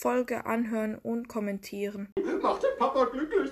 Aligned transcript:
Folge 0.00 0.46
anhören 0.46 0.96
und 0.96 1.26
kommentieren. 1.26 2.14
Mach 2.40 2.60
den 2.60 2.70
Papa 2.78 3.04
glücklich. 3.06 3.50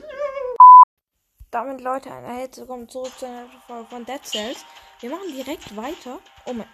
Damit, 1.51 1.81
Leute, 1.81 2.13
ein 2.13 2.25
herzlich 2.25 2.61
willkommen 2.61 2.89
zurück 2.89 3.11
zu 3.19 3.27
einer 3.27 3.49
Folge 3.67 3.89
von 3.89 4.05
Dead 4.05 4.25
Cells. 4.25 4.65
Wir 5.01 5.11
machen 5.11 5.33
direkt 5.35 5.77
weiter. 5.77 6.21
Oh 6.45 6.53
mein. 6.53 6.69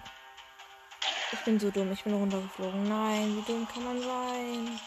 Ich 1.32 1.40
bin 1.46 1.58
so 1.58 1.70
dumm, 1.70 1.90
ich 1.90 2.04
bin 2.04 2.12
runtergeflogen. 2.12 2.86
Nein, 2.86 3.34
wie 3.34 3.50
dumm 3.50 3.66
kann 3.66 3.84
man 3.84 4.02
sein? 4.02 4.78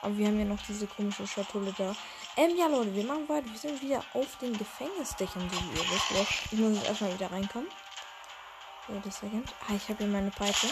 Aber 0.00 0.16
wir 0.16 0.26
haben 0.28 0.38
ja 0.38 0.46
noch 0.46 0.62
diese 0.66 0.86
komische 0.86 1.26
Schatulle 1.26 1.74
da. 1.76 1.94
Ähm, 2.38 2.56
ja, 2.56 2.66
Leute, 2.66 2.94
wir 2.94 3.04
machen 3.04 3.28
weiter. 3.28 3.46
Wir 3.50 3.58
sind 3.58 3.82
wieder 3.82 4.02
auf 4.14 4.38
den 4.38 4.56
Gefängnisdächern, 4.56 5.50
so 5.50 5.56
wie 5.56 5.78
ihr 5.78 5.90
wisst. 5.90 6.50
Ich 6.50 6.58
muss 6.58 6.76
jetzt 6.76 6.88
erstmal 6.88 7.12
wieder 7.12 7.30
reinkommen. 7.30 7.68
Wait 8.88 9.06
a 9.06 9.10
second. 9.10 9.54
Ah, 9.68 9.74
ich 9.76 9.86
habe 9.90 9.98
hier 9.98 10.08
meine 10.10 10.30
Peitsche. 10.30 10.68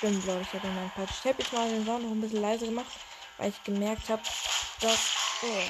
Stimmt, 0.00 0.24
Leute, 0.24 0.40
ich 0.40 0.48
habe 0.54 0.62
hier 0.62 0.70
meine 0.70 0.88
Peitsche. 0.96 1.12
Ich 1.12 1.26
habe 1.26 1.42
jetzt 1.42 1.52
mal 1.52 1.68
den 1.68 1.84
Sound 1.84 2.04
noch 2.04 2.10
ein 2.12 2.22
bisschen 2.22 2.40
leiser 2.40 2.64
gemacht, 2.64 2.90
weil 3.36 3.50
ich 3.50 3.62
gemerkt 3.64 4.08
habe, 4.08 4.22
dass. 4.80 4.98
Oh. 5.42 5.62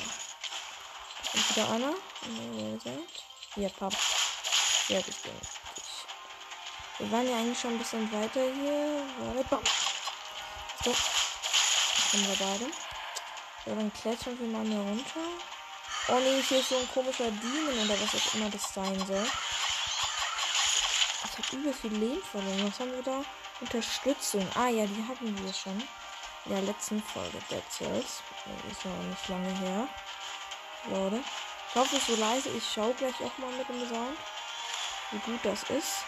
Ist 1.32 1.56
wieder 1.56 1.68
einer? 1.68 1.94
Hier, 3.56 3.68
Pap. 3.70 3.92
Ja, 4.86 4.98
das 5.00 5.08
ich. 5.08 5.18
Wir 6.98 7.10
waren 7.10 7.28
ja 7.28 7.38
eigentlich 7.38 7.58
schon 7.58 7.72
ein 7.72 7.78
bisschen 7.78 8.12
weiter 8.12 8.40
hier. 8.40 9.04
Warte, 9.18 9.48
bam. 9.50 9.64
So. 10.84 10.90
Jetzt 10.90 12.10
sind 12.12 12.28
wir 12.28 12.36
beide. 12.36 12.66
So, 13.64 13.74
dann 13.74 13.92
klettern 13.92 14.38
wir 14.38 14.46
mal 14.46 14.64
hier 14.64 14.78
runter. 14.78 15.26
Oh 16.06 16.20
nee, 16.20 16.40
hier 16.40 16.60
ist 16.60 16.68
so 16.68 16.76
ein 16.76 16.88
komischer 16.94 17.32
Demon 17.32 17.84
oder 17.84 18.00
was 18.00 18.14
auch 18.14 18.34
immer 18.34 18.48
das 18.48 18.72
sein 18.72 19.06
soll. 19.08 19.26
Ich 21.24 21.32
habe 21.36 21.56
übel 21.56 21.74
viel 21.74 21.94
Leben 21.94 22.22
verloren. 22.22 22.68
Was 22.70 22.78
haben 22.78 22.92
wir 22.92 23.02
da? 23.02 23.24
Unterstützung. 23.60 24.46
Ah 24.54 24.68
ja, 24.68 24.86
die 24.86 25.04
hatten 25.06 25.44
wir 25.44 25.52
schon. 25.52 25.78
In 26.46 26.52
der 26.52 26.62
letzten 26.62 27.02
Folge 27.02 27.38
Dead 27.50 27.62
Cells. 27.70 28.22
Ist 28.70 28.84
noch 28.86 29.02
nicht 29.02 29.28
lange 29.28 29.52
her. 29.58 29.88
Leute. 30.88 31.22
Ich 31.68 31.74
hoffe, 31.74 31.96
es 31.96 32.06
so 32.06 32.16
leise. 32.16 32.48
Ich 32.50 32.64
schaue 32.72 32.94
gleich 32.94 33.14
auch 33.16 33.38
mal 33.38 33.52
mit 33.52 33.68
dem 33.68 33.86
Sound, 33.88 34.18
wie 35.10 35.18
gut 35.18 35.40
das 35.42 35.62
ist. 35.64 36.04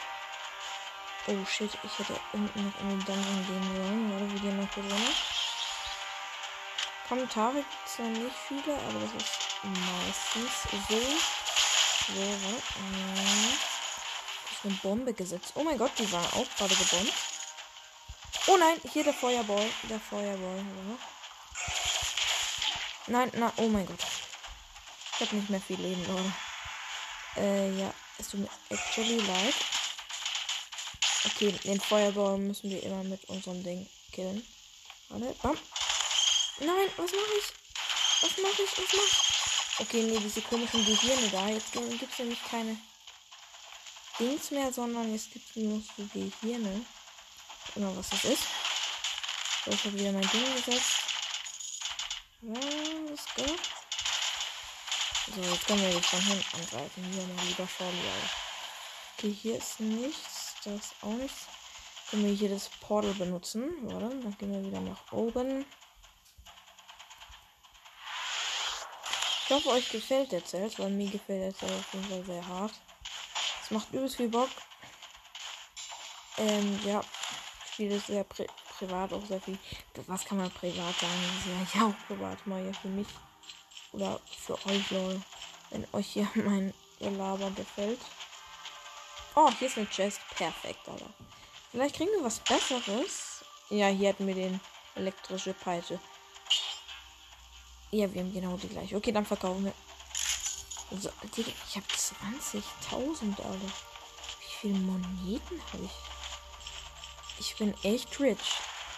Oh 1.29 1.45
shit, 1.47 1.71
ich 1.85 1.99
hätte 1.99 2.19
unten 2.33 2.67
noch 2.67 2.81
in 2.81 2.89
den 2.89 3.05
Dungeon 3.05 3.47
gehen 3.47 3.77
sollen. 3.77 4.13
Oder 4.17 4.33
wir 4.33 4.41
gehen 4.41 4.61
noch 4.61 4.71
drin. 4.71 5.15
Kommentare 7.09 7.57
gibt 7.57 7.87
es 7.87 7.99
ja 7.99 8.05
nicht 8.07 8.37
viele, 8.49 8.75
aber 8.75 9.01
das 9.01 9.13
ist 9.23 9.39
meistens 9.63 10.63
so. 10.89 11.01
So, 12.15 12.21
warte. 12.21 12.57
Ist 14.51 14.65
eine 14.65 14.75
Bombe 14.83 15.13
gesetzt. 15.13 15.53
Oh 15.55 15.63
mein 15.63 15.79
Gott, 15.79 15.93
die 15.99 16.11
war 16.11 16.25
auch 16.33 16.47
gerade 16.57 16.75
gebombt. 16.75 17.32
Oh 18.49 18.57
nein, 18.57 18.81
hier 18.93 19.05
der 19.05 19.15
Feuerball. 19.15 19.71
Der 19.89 20.01
Feuerball. 20.01 20.65
Nein, 23.07 23.31
na, 23.35 23.53
oh 23.57 23.69
mein 23.69 23.87
Gott. 23.87 24.01
Ich 25.15 25.27
habe 25.27 25.37
nicht 25.37 25.51
mehr 25.51 25.61
viel 25.61 25.81
Leben, 25.81 26.05
Leute. 26.09 26.33
Äh, 27.37 27.71
ja. 27.79 27.95
Es 28.19 28.29
tut 28.29 28.41
mir 28.41 28.49
actually 28.69 29.19
leid. 29.19 29.55
Okay, 31.25 31.53
den 31.65 31.81
Feuerball 31.81 32.39
müssen 32.39 32.71
wir 32.71 32.83
immer 32.83 33.05
mit 33.05 33.25
unserem 33.27 33.63
Ding 33.63 33.89
killen. 34.13 34.47
Warte, 35.09 35.35
bam. 35.43 35.59
Nein, 36.59 36.89
was 36.97 37.11
mache 37.11 37.35
ich? 37.39 38.23
Was 38.23 38.39
mache 38.39 38.63
ich? 38.63 38.71
Was 38.71 38.93
mache 38.93 39.07
ich? 39.07 39.79
Okay, 39.79 40.03
nee, 40.03 40.19
diese 40.19 40.43
komischen 40.43 40.85
Gehirne 40.85 41.29
da. 41.31 41.49
Jetzt 41.49 41.73
gibt 41.73 42.13
es 42.13 42.19
nämlich 42.19 42.43
keine 42.45 42.77
Dings 44.19 44.51
mehr, 44.51 44.73
sondern 44.73 45.13
jetzt 45.13 45.33
gibt 45.33 45.49
es 45.49 45.57
nur 45.57 45.83
so 45.97 46.07
Gehirne. 46.13 46.85
Immer 47.75 47.97
was 47.97 48.11
das 48.11 48.25
ist. 48.25 48.45
So, 49.65 49.71
ich 49.71 49.85
habe 49.85 49.99
wieder 49.99 50.13
mein 50.13 50.29
Ding 50.29 50.55
gesetzt. 50.57 50.91
Ja, 52.43 52.61
let's 53.09 53.25
go. 53.37 53.45
So, 55.35 55.41
jetzt 55.41 55.67
können 55.67 55.81
wir 55.81 55.91
jetzt 55.91 56.07
von 56.07 56.21
hinten 56.21 56.57
angreifen. 56.57 57.05
Hier 57.13 57.27
mal 57.27 57.45
lieber 57.45 57.69
Charlie. 57.79 57.99
Okay, 59.17 59.33
hier 59.41 59.57
ist 59.59 59.81
nichts. 59.81 60.55
Da 60.65 60.75
ist 60.75 60.95
auch 61.01 61.15
nichts. 61.15 61.47
Können 62.11 62.27
wir 62.27 62.35
hier 62.35 62.51
das 62.51 62.69
Portal 62.81 63.15
benutzen. 63.15 63.73
Warte, 63.83 64.09
dann 64.09 64.37
gehen 64.37 64.53
wir 64.53 64.63
wieder 64.63 64.81
nach 64.81 65.13
oben. 65.13 65.65
Ich 69.45 69.51
hoffe, 69.51 69.71
euch 69.71 69.89
gefällt 69.91 70.33
der 70.33 70.45
Zelt, 70.45 70.79
weil 70.79 70.91
mir 70.91 71.11
gefällt 71.11 71.43
der 71.43 71.55
Zelt 71.55 71.73
auf 71.73 71.95
jeden 71.95 72.09
Fall 72.09 72.25
sehr 72.25 72.47
hart. 72.47 72.73
Es 73.63 73.71
macht 73.71 73.93
übelst 73.93 74.17
viel 74.17 74.29
Bock. 74.29 74.51
Ähm, 76.39 76.81
ja. 76.85 77.03
Spiele 77.83 77.99
sehr 77.99 78.23
pri 78.25 78.47
privat 78.79 79.13
auch 79.13 79.27
sehr 79.27 79.41
viel. 79.41 79.59
Was 80.07 80.25
kann 80.25 80.39
man 80.39 80.51
privat 80.53 80.95
sagen? 81.01 81.67
Ja, 81.75 81.81
ja, 81.81 81.87
auch 81.89 82.07
privat 82.07 82.47
mal 82.47 82.65
ja 82.65 82.73
für 82.73 82.89
mich. 82.89 83.09
Oder 83.93 84.21
für 84.39 84.55
euch, 84.67 84.91
Leute. 84.91 85.21
Wenn 85.71 85.87
euch 85.93 86.07
hier 86.07 86.29
mein 86.35 86.73
Gelaber 87.01 87.51
gefällt. 87.51 87.99
Oh, 89.35 89.51
hier 89.59 89.67
ist 89.67 89.79
eine 89.79 89.89
Chest. 89.89 90.21
Perfekt, 90.37 90.89
Alter. 90.89 91.11
Vielleicht 91.73 91.97
kriegen 91.97 92.13
wir 92.13 92.23
was 92.23 92.39
Besseres. 92.39 93.45
Ja, 93.71 93.89
hier 93.89 94.11
hatten 94.11 94.29
wir 94.29 94.35
den 94.35 94.61
elektrische 94.95 95.53
Peitsche. 95.53 95.99
Ja, 97.91 98.13
wir 98.15 98.23
haben 98.23 98.33
genau 98.33 98.57
die 98.59 98.69
gleiche. 98.69 98.97
Okay, 98.97 99.11
dann 99.11 99.27
verkaufen 99.27 99.65
wir. 99.65 99.75
So, 101.01 101.11
ich 101.37 101.77
habe 101.77 101.87
20.000, 102.93 103.37
Alter. 103.39 103.59
Wie 103.59 104.55
viele 104.61 104.79
Moneten 104.79 105.61
habe 105.73 105.85
ich? 105.85 106.22
Ich 107.43 107.57
bin 107.57 107.75
echt 107.83 108.21
rich. 108.21 108.39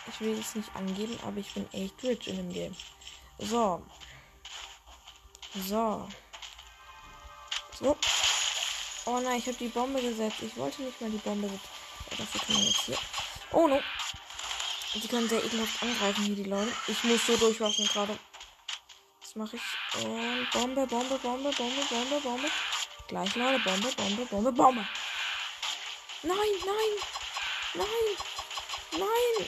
Ich 0.06 0.20
will 0.20 0.38
es 0.38 0.54
nicht 0.54 0.68
angeben, 0.76 1.18
aber 1.26 1.38
ich 1.38 1.50
bin 1.54 1.66
echt 1.72 1.94
rich 2.02 2.28
in 2.28 2.36
dem 2.36 2.52
Game. 2.52 2.76
So. 3.38 3.82
So. 5.54 6.06
So. 7.80 7.96
Oh 9.06 9.18
nein, 9.20 9.38
ich 9.38 9.46
habe 9.46 9.56
die 9.56 9.68
Bombe 9.68 9.98
gesetzt. 9.98 10.42
Ich 10.42 10.54
wollte 10.58 10.82
nicht 10.82 11.00
mal 11.00 11.08
die 11.08 11.16
Bombe 11.16 11.48
setzen. 11.48 11.68
Dafür 12.18 12.40
können 12.42 12.58
wir 12.58 12.66
jetzt 12.66 12.82
hier. 12.82 12.98
Oh 13.50 13.66
no. 13.66 13.80
Die 14.92 15.08
können 15.08 15.28
sehr 15.28 15.42
ekelhaft 15.42 15.82
angreifen 15.82 16.24
hier, 16.26 16.36
die 16.36 16.44
Leute. 16.44 16.72
Ich 16.86 17.02
muss 17.02 17.26
so 17.26 17.38
durchwaschen 17.38 17.86
gerade. 17.86 18.18
Was 19.22 19.34
mache 19.36 19.56
ich? 19.56 20.04
Und 20.04 20.50
Bombe, 20.50 20.86
Bombe, 20.86 21.18
Bombe, 21.18 21.50
Bombe, 21.50 21.82
Bombe, 21.88 22.20
Bombe. 22.20 22.50
Gleich, 23.08 23.34
Leute. 23.36 23.64
Bombe, 23.64 23.90
Bombe, 23.92 24.26
Bombe, 24.26 24.52
Bombe. 24.52 24.86
Nein. 26.22 26.36
Nein. 26.66 27.23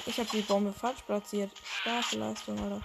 Ich 0.06 0.18
habe 0.18 0.28
die 0.30 0.42
Bombe 0.42 0.72
falsch 0.72 1.02
platziert. 1.02 1.50
Starke 1.80 2.16
Leistung, 2.16 2.58
Alter. 2.60 2.80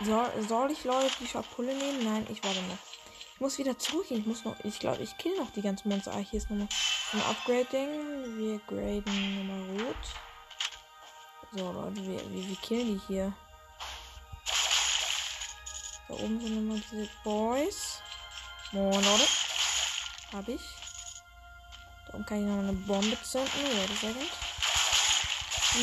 Soll, 0.00 0.30
soll 0.46 0.70
ich 0.70 0.84
Leute 0.84 1.10
die 1.20 1.26
Schapulle 1.26 1.74
nehmen? 1.74 2.04
Nein, 2.04 2.26
ich 2.30 2.42
warte 2.44 2.62
noch. 2.62 2.78
Ich 3.34 3.40
muss 3.40 3.58
wieder 3.58 3.76
zurückgehen. 3.76 4.20
Ich 4.20 4.26
muss 4.26 4.44
noch. 4.44 4.54
Ich 4.64 4.78
glaube, 4.78 5.02
ich 5.02 5.16
kill 5.18 5.36
noch 5.36 5.50
die 5.52 5.62
ganzen 5.62 5.88
Monster. 5.88 6.12
Ah, 6.14 6.18
hier 6.18 6.38
ist 6.38 6.50
nochmal 6.50 6.68
ein 7.12 7.22
Upgrading. 7.22 8.38
Wir 8.38 8.60
graden 8.60 9.38
nochmal 9.38 9.80
rot. 9.80 9.96
So, 11.52 11.72
Leute, 11.72 12.06
wir, 12.06 12.30
wir, 12.30 12.48
wir 12.48 12.56
killen 12.56 12.94
die 12.94 13.00
hier. 13.08 13.32
Da 16.06 16.14
oben 16.14 16.40
sind 16.40 16.54
nochmal 16.54 16.82
diese 16.90 17.08
Boys. 17.24 18.02
Moin, 18.70 18.92
Leute. 18.92 19.28
Hab 20.32 20.46
ich. 20.48 20.60
Oben 22.18 22.26
kann 22.26 22.38
ich 22.38 22.46
noch 22.46 22.58
eine 22.58 22.72
Bombe 22.72 23.16
zünden. 23.22 23.48
Warte 23.54 23.92
a 23.92 23.96
second. 23.96 24.30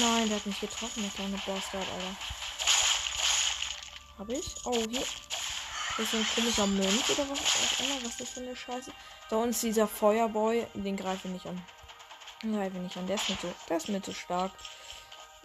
Nein, 0.01 0.27
der 0.27 0.37
hat 0.37 0.45
mich 0.45 0.59
getroffen, 0.59 1.03
der 1.03 1.11
kleine 1.11 1.37
Bastard, 1.37 1.87
Alter. 1.93 2.15
Hab 4.19 4.29
ich? 4.29 4.55
Oh, 4.65 4.83
hier. 4.89 5.05
Das 5.97 5.99
ist 5.99 6.13
ein 6.13 6.27
komischer 6.35 6.67
Mönch 6.67 7.09
oder 7.09 7.29
was 7.29 7.39
auch 7.39 7.79
immer. 7.79 7.95
Was 8.03 8.11
ist 8.11 8.21
das 8.21 8.29
für 8.31 8.41
eine 8.41 8.55
Scheiße? 8.55 8.91
Da 9.29 9.37
uns 9.37 9.61
dieser 9.61 9.87
Feuerboy. 9.87 10.67
Den 10.73 10.97
greife 10.97 11.29
ich 11.29 11.33
nicht 11.33 11.45
an. 11.45 11.61
Den 12.43 12.53
greife 12.53 12.75
ich 12.75 12.83
nicht 12.83 12.97
an. 12.97 13.07
Der 13.07 13.15
ist 13.15 13.29
mir 13.29 13.39
zu, 13.39 13.55
der 13.69 13.77
ist 13.77 13.87
mir 13.87 14.01
zu 14.01 14.13
stark. 14.13 14.51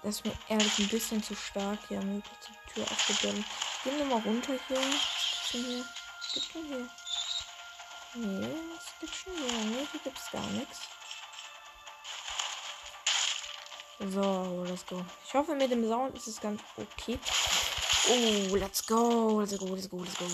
Der 0.03 0.11
ist 0.11 0.25
mir 0.25 0.33
ehrlich 0.49 0.77
ein 0.81 0.89
bisschen 0.89 1.23
zu 1.23 1.37
stark. 1.37 1.79
Hier 1.87 2.03
wir 2.03 2.21
die 2.21 2.73
Tür 2.75 2.83
aufgeblendet. 2.83 3.45
Gehen 3.85 3.97
wir 3.97 4.07
mal 4.07 4.23
runter 4.23 4.55
hier. 4.67 4.77
Was 4.77 5.53
gibt's 5.53 5.53
denn 5.53 5.65
hier? 5.65 5.85
Was 5.85 6.33
gibt's 6.33 6.53
denn 6.53 6.67
hier? 6.67 6.89
Nee, 8.15 8.49
was 8.75 9.01
gibt's 9.01 9.17
schon 9.19 9.33
hier? 9.35 9.65
Nee, 9.71 9.87
hier 9.91 10.01
gibt's 10.01 10.31
gar 10.33 10.47
nichts. 10.49 10.81
So, 14.01 14.65
let's 14.67 14.85
go. 14.87 15.05
Ich 15.27 15.35
hoffe, 15.35 15.55
mit 15.55 15.71
dem 15.71 15.87
Sound 15.87 16.17
ist 16.17 16.27
es 16.27 16.41
ganz 16.41 16.61
okay. 16.77 17.19
Oh, 18.09 18.57
let's 18.57 18.87
go, 18.87 19.41
let's 19.41 19.57
go, 19.59 19.75
let's 19.75 19.89
go, 19.89 19.99
let's 19.99 20.19
go. 20.19 20.25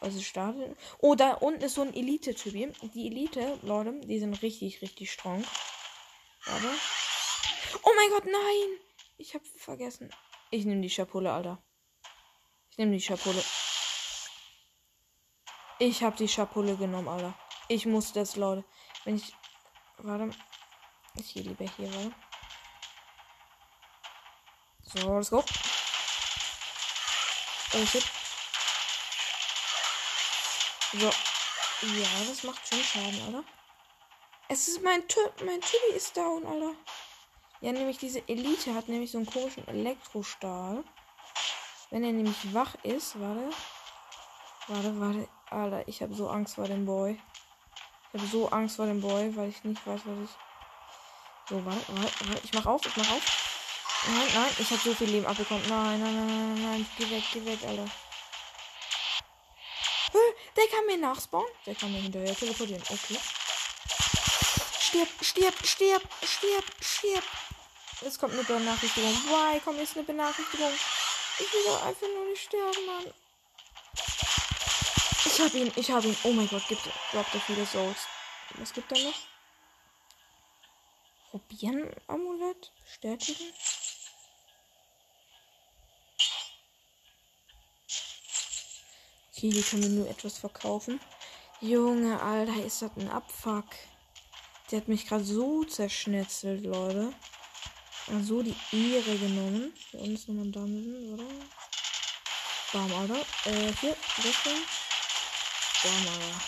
Also 0.00 0.20
starten. 0.20 0.76
Oh, 0.98 1.14
da 1.14 1.32
unten 1.34 1.62
ist 1.62 1.74
so 1.74 1.82
ein 1.82 1.94
Elite-Typ. 1.94 2.74
Die 2.92 3.06
Elite, 3.06 3.58
Leute, 3.62 3.98
die 4.00 4.18
sind 4.18 4.34
richtig, 4.42 4.82
richtig 4.82 5.10
strong. 5.10 5.42
Warte. 6.44 6.68
Oh 7.82 7.92
mein 7.96 8.10
Gott, 8.10 8.24
nein! 8.26 8.78
Ich 9.16 9.34
hab 9.34 9.42
vergessen. 9.46 10.10
Ich 10.50 10.64
nehme 10.64 10.82
die 10.82 10.90
Schapulle, 10.90 11.32
Alter. 11.32 11.62
Ich 12.70 12.78
nehme 12.78 12.92
die 12.92 13.00
Schapulle. 13.00 13.42
Ich 15.78 16.02
hab 16.02 16.16
die 16.16 16.28
Schapulle 16.28 16.76
genommen, 16.76 17.08
Alter. 17.08 17.34
Ich 17.68 17.84
muss 17.84 18.12
das, 18.12 18.36
Leute. 18.36 18.64
Wenn 19.04 19.16
ich. 19.16 19.34
Warte. 19.98 20.30
Ich 21.14 21.34
gehe 21.34 21.42
lieber 21.42 21.66
hier, 21.76 21.92
weil. 21.94 22.12
So, 24.82 25.16
let's 25.16 25.30
go. 25.30 25.44
Oh 27.74 27.86
shit. 27.86 28.04
So. 30.92 31.10
Ja, 31.82 32.08
das 32.26 32.42
macht 32.42 32.66
schon 32.66 32.82
Schaden, 32.82 33.28
oder? 33.28 33.44
Es 34.48 34.68
ist 34.68 34.82
mein 34.82 35.06
Typ, 35.08 35.42
mein 35.44 35.60
Tibi 35.60 35.94
ist 35.94 36.16
down, 36.16 36.46
Alter. 36.46 36.74
Ja, 37.60 37.72
nämlich 37.72 37.98
diese 37.98 38.26
Elite 38.28 38.74
hat 38.74 38.88
nämlich 38.88 39.10
so 39.10 39.18
einen 39.18 39.26
komischen 39.26 39.66
Elektrostahl. 39.68 40.84
Wenn 41.90 42.04
er 42.04 42.12
nämlich 42.12 42.54
wach 42.54 42.76
ist, 42.82 43.20
warte. 43.20 43.50
Warte, 44.68 45.00
warte. 45.00 45.28
Alter, 45.50 45.86
ich 45.86 46.02
habe 46.02 46.14
so 46.14 46.28
Angst 46.28 46.56
vor 46.56 46.66
dem 46.66 46.86
Boy. 46.86 47.18
Ich 48.12 48.20
habe 48.20 48.30
so 48.30 48.48
Angst 48.48 48.76
vor 48.76 48.86
dem 48.86 49.00
Boy, 49.00 49.34
weil 49.36 49.50
ich 49.50 49.62
nicht 49.64 49.86
weiß, 49.86 50.00
was 50.04 50.30
ich. 50.30 50.36
So, 51.48 51.64
warte, 51.64 51.80
warte, 51.88 52.28
warte. 52.28 52.40
Ich 52.44 52.52
mach 52.52 52.66
auf, 52.66 52.84
ich 52.84 52.96
mach 52.96 53.10
auf. 53.10 53.22
Nein, 54.08 54.28
nein, 54.34 54.50
ich 54.58 54.70
habe 54.70 54.80
so 54.80 54.94
viel 54.94 55.10
Leben 55.10 55.26
abbekommen. 55.26 55.62
Nein, 55.68 56.00
nein, 56.00 56.14
nein, 56.14 56.54
nein, 56.54 56.62
nein. 56.62 56.86
Geh 56.98 57.10
weg, 57.10 57.24
geh 57.32 57.44
weg, 57.44 57.58
Alter. 57.66 57.86
Der 60.56 60.66
kann 60.68 60.86
mir 60.86 60.96
nachspawnen. 60.96 61.50
Der 61.66 61.74
kann 61.74 61.92
mir 61.92 62.00
hinterher 62.00 62.34
teleportieren. 62.34 62.82
Okay. 62.82 63.18
Stirb, 64.80 65.08
stirb, 65.20 65.54
stirb, 65.66 66.02
stirb, 66.24 66.64
stirb. 66.80 67.24
Es 68.00 68.18
kommt 68.18 68.32
eine 68.32 68.44
Benachrichtigung. 68.44 69.10
Why 69.10 69.60
kommt 69.60 69.78
jetzt 69.78 69.96
eine 69.96 70.04
Benachrichtigung? 70.04 70.72
Ich 71.38 71.52
will 71.52 71.64
doch 71.66 71.84
einfach 71.84 72.06
nur 72.06 72.24
nicht 72.24 72.42
sterben, 72.42 72.86
Mann. 72.86 73.12
Ich 75.36 75.42
hab 75.42 75.52
ihn, 75.52 75.70
ich 75.76 75.90
hab 75.90 76.02
ihn. 76.02 76.16
Oh 76.24 76.32
mein 76.32 76.48
Gott, 76.48 76.66
gibt, 76.66 76.80
droppt 77.12 77.34
er 77.34 77.40
viele 77.42 77.66
Souls. 77.66 78.06
Was 78.54 78.72
gibt 78.72 78.90
er 78.90 79.04
noch? 79.04 79.14
Probieren 81.30 81.90
Amulett? 82.06 82.72
Bestätigen? 82.82 83.52
Okay, 89.30 89.50
hier 89.52 89.62
können 89.62 89.82
wir 89.82 89.90
nur 89.90 90.08
etwas 90.08 90.38
verkaufen. 90.38 90.98
Junge, 91.60 92.18
Alter, 92.22 92.64
ist 92.64 92.80
das 92.80 92.92
ein 92.96 93.10
Abfuck. 93.10 93.66
Der 94.70 94.80
hat 94.80 94.88
mich 94.88 95.06
gerade 95.06 95.24
so 95.24 95.64
zerschnetzelt, 95.64 96.64
Leute. 96.64 97.12
Und 98.06 98.24
so 98.24 98.42
die 98.42 98.56
Ehre 98.72 99.18
genommen. 99.18 99.74
Unten 99.92 100.14
ist 100.14 100.28
nochmal 100.28 100.50
Dungeon, 100.50 101.12
oder? 101.12 101.24
Bam, 102.72 102.90
Alter. 102.94 103.20
Äh, 103.44 103.74
hier, 103.82 103.94
Richtung. 104.24 104.85
Bam, 105.86 106.08
Alter. 106.08 106.40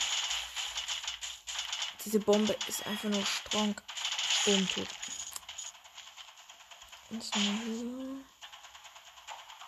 Diese 2.05 2.19
Bombe 2.19 2.57
ist 2.67 2.85
einfach 2.87 3.09
nur 3.09 3.25
strong. 3.25 3.81
Boom, 4.45 4.69
tot. 4.69 4.89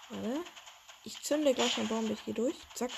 Warte. 0.09 0.45
Ich 1.05 1.23
zünde 1.23 1.55
gleich 1.55 1.77
eine 1.79 1.87
Bombe 1.87 2.17
hier 2.25 2.35
durch. 2.35 2.57
Zack. 2.75 2.91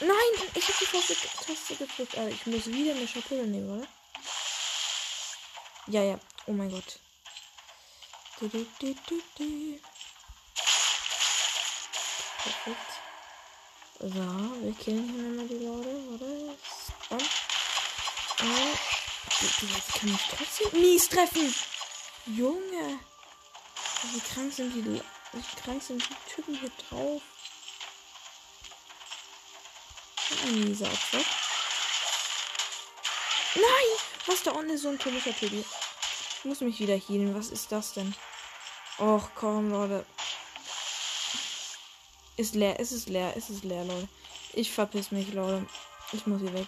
Nein, 0.00 0.50
ich 0.54 0.64
habe 0.66 0.78
die 0.80 0.86
falsche 0.86 1.14
Taste 1.14 1.76
gedrückt. 1.76 2.18
Also 2.18 2.34
ich 2.34 2.46
muss 2.46 2.66
wieder 2.66 2.94
eine 2.94 3.06
Schatulle 3.06 3.46
nehmen, 3.46 3.78
oder? 3.78 3.86
Ja, 5.86 6.02
ja. 6.02 6.18
Oh 6.46 6.52
mein 6.52 6.70
Gott. 6.70 6.98
Du, 8.40 8.48
du, 8.48 8.66
du, 8.80 8.94
Perfekt. 12.42 12.99
So, 14.02 14.08
wir 14.08 14.74
killen 14.82 15.12
hier 15.12 15.22
nochmal 15.22 15.46
die 15.46 15.62
Leute, 15.62 15.90
oder? 16.08 16.56
Spam. 16.64 17.18
Oh. 18.40 18.78
Die 19.60 19.98
kann 19.98 20.10
mich 20.10 20.20
trotzdem 20.34 20.80
mies 20.80 21.06
treffen. 21.06 21.54
Junge. 22.24 22.98
Wie 24.12 24.20
krank 24.20 24.54
sind 24.54 24.74
die, 24.74 24.84
wie 24.84 25.60
krank 25.62 25.82
sind 25.82 26.02
die 26.02 26.34
Typen 26.34 26.58
hier 26.58 26.70
drauf? 26.88 27.20
Ein 30.44 30.64
mieser 30.64 30.86
Opfer. 30.86 31.18
Nein! 33.54 33.98
Was 34.24 34.42
da 34.42 34.52
unten 34.52 34.70
ist 34.70 34.82
so 34.82 34.88
ein 34.88 34.98
komischer 34.98 35.36
Typ. 35.36 35.52
Ich 35.52 36.44
muss 36.44 36.62
mich 36.62 36.80
wieder 36.80 36.96
healen. 36.96 37.34
Was 37.34 37.50
ist 37.50 37.70
das 37.70 37.92
denn? 37.92 38.14
Och, 38.98 39.28
komm, 39.34 39.70
Leute. 39.70 40.06
Ist 42.40 42.54
leer, 42.54 42.80
ist 42.80 42.92
es 42.92 43.06
leer, 43.06 43.36
ist 43.36 43.50
es 43.50 43.64
leer, 43.64 43.84
Leute. 43.84 44.08
Ich 44.54 44.72
verpiss 44.72 45.10
mich, 45.10 45.30
Leute. 45.34 45.66
Ich 46.10 46.26
muss 46.26 46.40
hier 46.40 46.54
weg. 46.54 46.66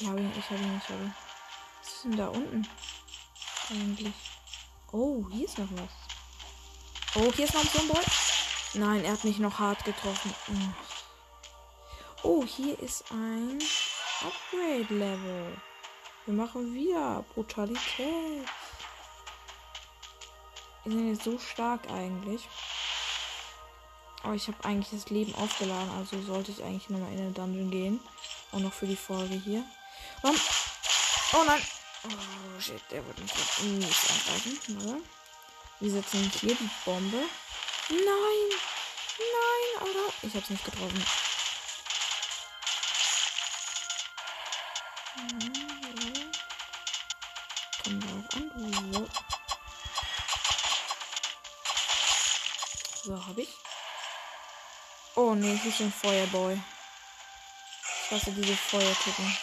Ich 0.00 0.06
habe 0.06 0.18
ihn, 0.18 0.32
ich 0.38 0.50
habe 0.50 0.62
ihn, 0.62 0.80
ich 0.82 0.88
habe 0.88 1.02
ihn. 1.02 1.14
Was 1.82 1.92
ist 1.92 2.04
denn 2.04 2.16
da 2.16 2.28
unten? 2.28 2.66
Eigentlich. 3.68 4.14
Oh, 4.92 5.26
hier 5.30 5.44
ist 5.44 5.58
noch 5.58 5.68
was. 5.72 7.16
Oh, 7.16 7.30
hier 7.36 7.44
ist 7.44 7.52
noch 7.52 7.64
ein 7.64 7.88
Boy. 7.88 8.04
Nein, 8.72 9.04
er 9.04 9.12
hat 9.12 9.24
mich 9.24 9.38
noch 9.38 9.58
hart 9.58 9.84
getroffen. 9.84 10.34
Oh, 12.22 12.46
hier 12.46 12.80
ist 12.80 13.04
ein 13.12 13.58
Upgrade-Level. 14.22 15.54
Wir 16.24 16.34
machen 16.34 16.72
wieder 16.72 17.26
Brutalität. 17.34 18.48
Wir 20.84 20.92
sind 20.92 21.08
jetzt 21.08 21.24
so 21.24 21.38
stark 21.38 21.80
eigentlich. 21.90 22.48
Aber 24.22 24.34
ich 24.34 24.48
habe 24.48 24.64
eigentlich 24.64 24.90
das 24.90 25.10
Leben 25.10 25.34
aufgeladen, 25.34 25.90
also 25.96 26.20
sollte 26.22 26.52
ich 26.52 26.62
eigentlich 26.62 26.90
nochmal 26.90 27.10
in 27.12 27.18
den 27.18 27.34
Dungeon 27.34 27.70
gehen. 27.70 28.00
Auch 28.52 28.58
noch 28.58 28.72
für 28.72 28.86
die 28.86 28.96
Folge 28.96 29.34
hier. 29.34 29.64
Warum? 30.22 30.38
Oh 31.32 31.44
nein! 31.46 31.62
Oh 32.04 32.60
shit, 32.60 32.82
der 32.90 33.06
wird 33.06 33.18
mich 33.18 33.32
nicht 33.32 34.10
angreifen. 34.10 34.86
Warte. 34.86 35.02
Wir 35.80 35.90
setzen 35.90 36.30
hier 36.40 36.54
die 36.54 36.70
Bombe. 36.84 37.24
Nein! 37.88 38.58
Nein, 39.18 39.86
Alter! 39.86 40.12
Ich 40.22 40.34
hab's 40.34 40.50
nicht 40.50 40.64
getroffen. 40.64 41.04
Komm 45.14 45.59
hab 53.40 53.48
ich. 53.48 53.56
Oh 55.14 55.34
nee, 55.34 55.58
hier 55.62 55.72
ist 55.72 55.80
ein 55.80 55.92
Feuerboy. 55.92 56.60
Ich 58.04 58.10
hasse 58.10 58.32
diese 58.32 58.56
Feuertypen. 58.56 59.36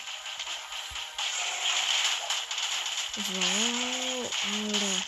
So, 3.16 3.40
Alter. 4.72 5.04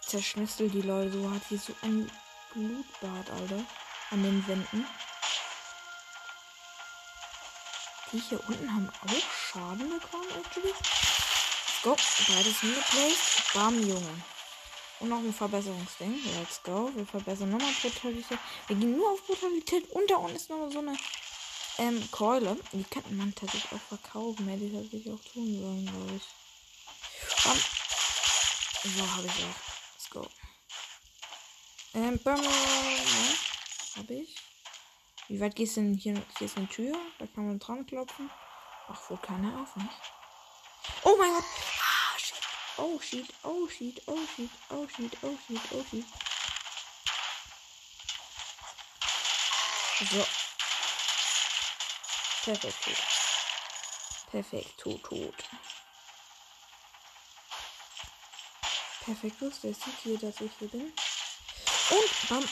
Ich 0.00 0.08
zerschnitzel 0.08 0.70
die 0.70 0.82
Leute. 0.82 1.12
So 1.12 1.30
hat 1.30 1.42
hier 1.48 1.58
so 1.58 1.74
ein 1.82 2.10
Blutbad, 2.52 3.30
Alter. 3.30 3.64
An 4.10 4.22
den 4.22 4.46
Wänden. 4.48 4.86
Die 8.12 8.18
hier 8.18 8.40
unten 8.48 8.72
haben 8.72 8.90
auch 9.06 9.52
Schaden 9.52 9.88
bekommen, 9.88 10.28
actually. 10.44 10.72
Let's 10.72 11.82
go. 11.82 11.96
Beides 12.28 12.60
hingeplaced. 12.60 13.52
Bam, 13.54 13.88
Junge. 13.88 14.22
Und 15.00 15.08
noch 15.08 15.18
ein 15.18 15.32
Verbesserungsding. 15.32 16.14
Let's 16.38 16.62
go. 16.62 16.90
Wir 16.94 17.06
verbessern 17.06 17.50
nochmal 17.50 17.72
Brutalität. 17.80 18.38
Wir 18.66 18.76
gehen 18.76 18.96
nur 18.96 19.12
auf 19.12 19.26
Brutalität. 19.26 19.88
Und 19.90 20.10
da 20.10 20.16
unten 20.16 20.36
ist 20.36 20.50
noch 20.50 20.70
so 20.70 20.80
eine 20.80 20.96
ähm, 21.78 22.06
Keule. 22.10 22.56
Die 22.72 22.84
könnte 22.84 23.12
man 23.14 23.34
tatsächlich 23.34 23.72
auch 23.72 23.88
verkaufen. 23.88 24.46
Hätte 24.46 24.64
ich 24.64 24.72
tatsächlich 24.72 25.10
auch 25.10 25.32
tun 25.32 25.58
sollen, 25.58 25.86
glaube 25.86 26.16
ich. 26.16 27.44
Bam. 27.44 27.56
So, 28.84 29.16
habe 29.16 29.26
ich 29.26 29.44
auch. 29.44 29.94
Let's 29.94 30.10
go. 30.10 30.26
Ähm, 31.94 32.20
Bam. 32.22 32.40
Ne? 32.40 32.48
Habe 33.96 34.14
ich. 34.14 34.36
Wie 35.28 35.40
weit 35.40 35.56
gehst 35.56 35.76
du 35.76 35.80
denn 35.80 35.94
hier? 35.94 36.22
Hier 36.36 36.46
ist 36.46 36.58
eine 36.58 36.68
Tür. 36.68 36.94
Da 37.18 37.26
kann 37.26 37.46
man 37.46 37.58
dran 37.58 37.86
klopfen. 37.86 38.30
Ach, 38.88 39.08
wohl 39.08 39.18
keiner 39.18 39.62
auf, 39.62 39.76
nicht? 39.76 39.88
Oh 41.04 41.16
mein 41.18 41.32
Gott. 41.32 41.44
Oh 42.82 42.98
shit, 42.98 43.26
oh 43.44 43.68
shit, 43.68 44.00
oh 44.06 44.26
shit, 44.34 44.48
oh 44.70 44.86
shit, 44.88 45.14
oh 45.22 45.36
shit, 45.46 45.60
oh 45.74 45.84
shit. 45.90 46.04
So. 50.10 50.24
Perfekt 52.42 52.82
tot. 52.82 52.96
Perfekt 54.30 54.78
tot, 54.78 55.02
tot. 55.04 55.34
Perfektus, 59.04 59.60
der 59.60 59.74
sieht 59.74 59.98
hier, 60.02 60.18
dass 60.18 60.40
ich 60.40 60.52
hier 60.58 60.68
bin. 60.68 60.92
Und 61.90 62.28
bam. 62.30 62.48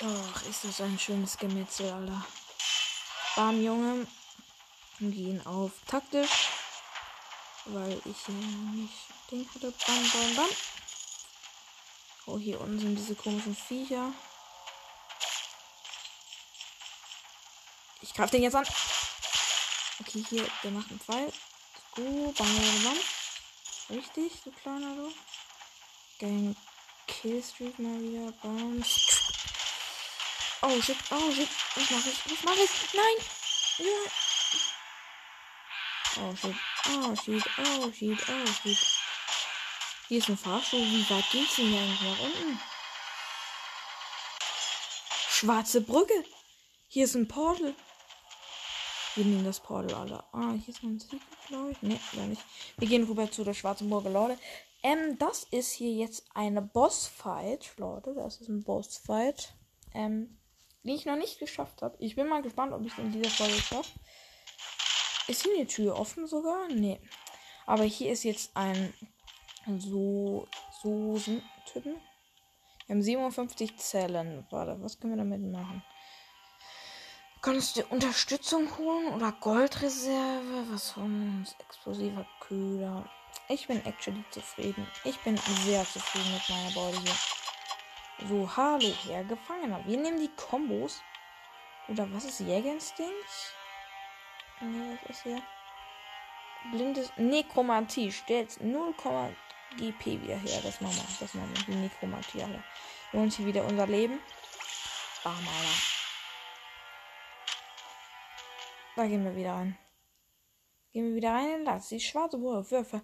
Ach, 0.00 0.42
ist 0.48 0.64
das 0.64 0.80
ein 0.80 0.98
schönes 0.98 1.36
Gemetzel, 1.36 1.92
Alter. 1.92 2.26
Bam, 3.34 3.62
Junge. 3.62 4.06
Wir 4.98 5.10
gehen 5.10 5.46
auf 5.46 5.72
taktisch. 5.86 6.45
Weil 7.66 8.00
ich 8.04 8.28
nicht 8.28 8.94
den 9.30 9.48
hatte. 9.52 9.72
Bam, 9.86 10.10
bam, 10.10 10.36
bam. 10.36 10.48
Oh, 12.26 12.38
hier 12.38 12.60
unten 12.60 12.78
sind 12.78 12.96
diese 12.96 13.14
komischen 13.14 13.56
Viecher. 13.56 14.12
Ich 18.02 18.14
greife 18.14 18.32
den 18.32 18.44
jetzt 18.44 18.54
an. 18.54 18.66
Okay, 20.00 20.24
hier, 20.28 20.48
der 20.62 20.70
macht 20.70 20.90
einen 20.90 21.00
Pfeil. 21.00 21.32
Gut, 21.92 22.36
bam, 22.36 22.56
bam, 22.56 22.84
bam. 22.84 23.96
Richtig, 23.96 24.32
du 24.44 24.52
kleiner 24.52 24.94
du. 24.94 25.12
Gang 26.18 26.56
Killstreak 27.08 27.78
mal 27.78 28.00
wieder. 28.00 28.32
Bam. 28.42 28.84
Oh 30.62 30.80
shit, 30.80 30.96
oh 31.10 31.32
shit. 31.32 31.48
Was 31.74 31.90
mach 31.90 32.06
ich? 32.06 32.30
Was 32.30 32.44
mach 32.44 32.56
ich? 32.56 32.70
Nein! 32.94 33.26
Ja. 33.78 34.25
Oh 36.18 36.34
shit, 36.34 36.54
oh 36.88 37.14
shit, 37.14 37.44
oh 37.58 37.92
shit, 37.92 38.18
oh 38.28 38.46
shit. 38.46 38.78
Hier 40.08 40.18
ist 40.18 40.28
ein 40.28 40.38
Fahrstuhl. 40.38 40.80
Wie 40.80 41.10
weit 41.10 41.30
geht's 41.30 41.56
denn 41.56 41.66
hier 41.66 41.80
eigentlich 41.80 42.00
nach 42.00 42.20
unten? 42.20 42.58
Schwarze 45.28 45.80
Brücke. 45.82 46.24
Hier 46.88 47.04
ist 47.04 47.16
ein 47.16 47.28
Portal. 47.28 47.74
Wir 49.14 49.24
nehmen 49.24 49.44
das 49.44 49.60
Portal, 49.60 49.94
Alter. 49.94 50.24
Ah, 50.32 50.52
hier 50.52 50.68
ist 50.68 50.82
noch 50.82 50.90
ein 50.90 50.98
Secret, 50.98 51.20
glaube 51.48 51.72
ich. 51.72 51.82
Ne, 51.82 52.00
gar 52.14 52.26
nicht. 52.26 52.42
Wir 52.78 52.88
gehen 52.88 53.04
rüber 53.04 53.30
zu 53.30 53.44
der 53.44 53.54
schwarzen 53.54 53.90
Burg, 53.90 54.04
Leute. 54.04 54.38
Ähm, 54.82 55.18
das 55.18 55.44
ist 55.44 55.72
hier 55.72 55.92
jetzt 55.92 56.24
eine 56.34 56.62
Bossfight, 56.62 57.74
Leute. 57.76 58.14
Das 58.14 58.40
ist 58.40 58.48
ein 58.48 58.62
Bossfight. 58.62 59.54
Ähm, 59.92 60.38
die 60.82 60.94
ich 60.94 61.04
noch 61.04 61.16
nicht 61.16 61.38
geschafft 61.40 61.82
habe. 61.82 61.96
Ich 61.98 62.14
bin 62.14 62.28
mal 62.28 62.42
gespannt, 62.42 62.72
ob 62.72 62.84
ich 62.86 62.92
es 62.92 62.98
in 62.98 63.12
dieser 63.12 63.30
Folge 63.30 63.60
schaffe. 63.60 63.90
Ist 65.28 65.42
hier 65.42 65.54
eine 65.54 65.66
Tür 65.66 65.98
offen 65.98 66.26
sogar? 66.26 66.68
Nee. 66.68 67.00
Aber 67.66 67.82
hier 67.82 68.12
ist 68.12 68.22
jetzt 68.22 68.56
ein 68.56 68.94
so 69.78 70.46
Soßen-Typen. 70.82 71.96
Wir 72.86 72.94
haben 72.94 73.02
57 73.02 73.76
Zellen. 73.78 74.46
Warte, 74.50 74.80
was 74.80 75.00
können 75.00 75.14
wir 75.14 75.18
damit 75.18 75.42
machen? 75.42 75.82
Kannst 77.42 77.76
du 77.76 77.84
Unterstützung 77.86 78.68
holen 78.78 79.14
oder 79.14 79.32
Goldreserve? 79.32 80.66
Was 80.70 80.92
von 80.92 81.38
uns? 81.38 81.56
Explosiver 81.58 82.26
Köder. 82.40 83.08
Ich 83.48 83.66
bin 83.66 83.84
actually 83.84 84.24
zufrieden. 84.30 84.86
Ich 85.04 85.18
bin 85.20 85.36
sehr 85.64 85.84
zufrieden 85.84 86.32
mit 86.32 86.48
meiner 86.48 86.70
Beute 86.70 87.00
hier. 87.00 88.28
So, 88.28 88.56
hallo, 88.56 88.92
Herr 89.06 89.24
Gefangener. 89.24 89.84
Wir 89.86 89.98
nehmen 89.98 90.20
die 90.20 90.30
Kombos. 90.36 91.00
Oder 91.88 92.12
was 92.12 92.24
ist 92.24 92.40
Jägerinstinkt? 92.40 93.12
Nee, 94.60 94.98
was 95.02 95.10
ist 95.10 95.22
hier? 95.22 95.42
Blindes 96.72 97.12
Nekromantie. 97.16 98.10
Stellt 98.10 98.60
0, 98.60 98.94
GP 99.76 100.22
wieder 100.22 100.36
her. 100.36 100.60
Das 100.62 100.80
machen 100.80 100.96
wir. 100.96 101.16
Das 101.20 101.34
machen 101.34 101.52
wir. 101.54 101.74
Die 101.74 101.80
Nekromantie, 101.80 102.42
Alter. 102.42 102.64
Wir 103.12 103.20
holen 103.20 103.30
hier 103.30 103.46
wieder 103.46 103.64
unser 103.64 103.86
Leben. 103.86 104.18
Bam, 105.22 105.34
Alter. 105.34 105.78
Da 108.96 109.06
gehen 109.06 109.24
wir 109.24 109.36
wieder 109.36 109.52
rein. 109.52 109.78
Gehen 110.92 111.08
wir 111.08 111.14
wieder 111.14 111.32
rein 111.32 111.50
in 111.56 111.64
Latz. 111.64 111.88
Die 111.88 112.00
schwarze. 112.00 112.40
Würfe. 112.40 113.02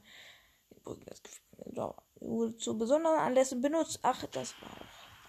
Zu 2.59 2.79
besonderen 2.79 3.19
Anlässen 3.21 3.61
benutzt. 3.61 4.01
Ach, 4.03 4.25
das 4.33 4.55
war. 4.63 4.71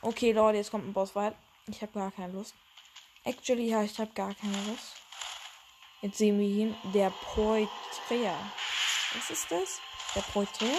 Okay, 0.02 0.32
Leute, 0.32 0.58
jetzt 0.58 0.72
kommt 0.72 0.88
ein 0.88 0.94
Bossfight. 0.94 1.36
Ich 1.68 1.82
habe 1.82 1.92
gar 1.92 2.12
keine 2.12 2.32
Lust. 2.34 2.56
Actually, 3.26 3.70
ja, 3.70 3.84
ich 3.84 4.00
habe 4.00 4.12
gar 4.14 4.34
keine 4.34 4.58
Lust. 4.68 5.03
Jetzt 6.04 6.18
sehen 6.18 6.38
wir 6.38 6.46
ihn. 6.46 6.76
Der 6.94 7.12
Poitrea. 7.12 8.36
Was 9.14 9.30
ist 9.30 9.50
das? 9.50 9.80
Der 10.14 10.22
Poitrea? 10.22 10.76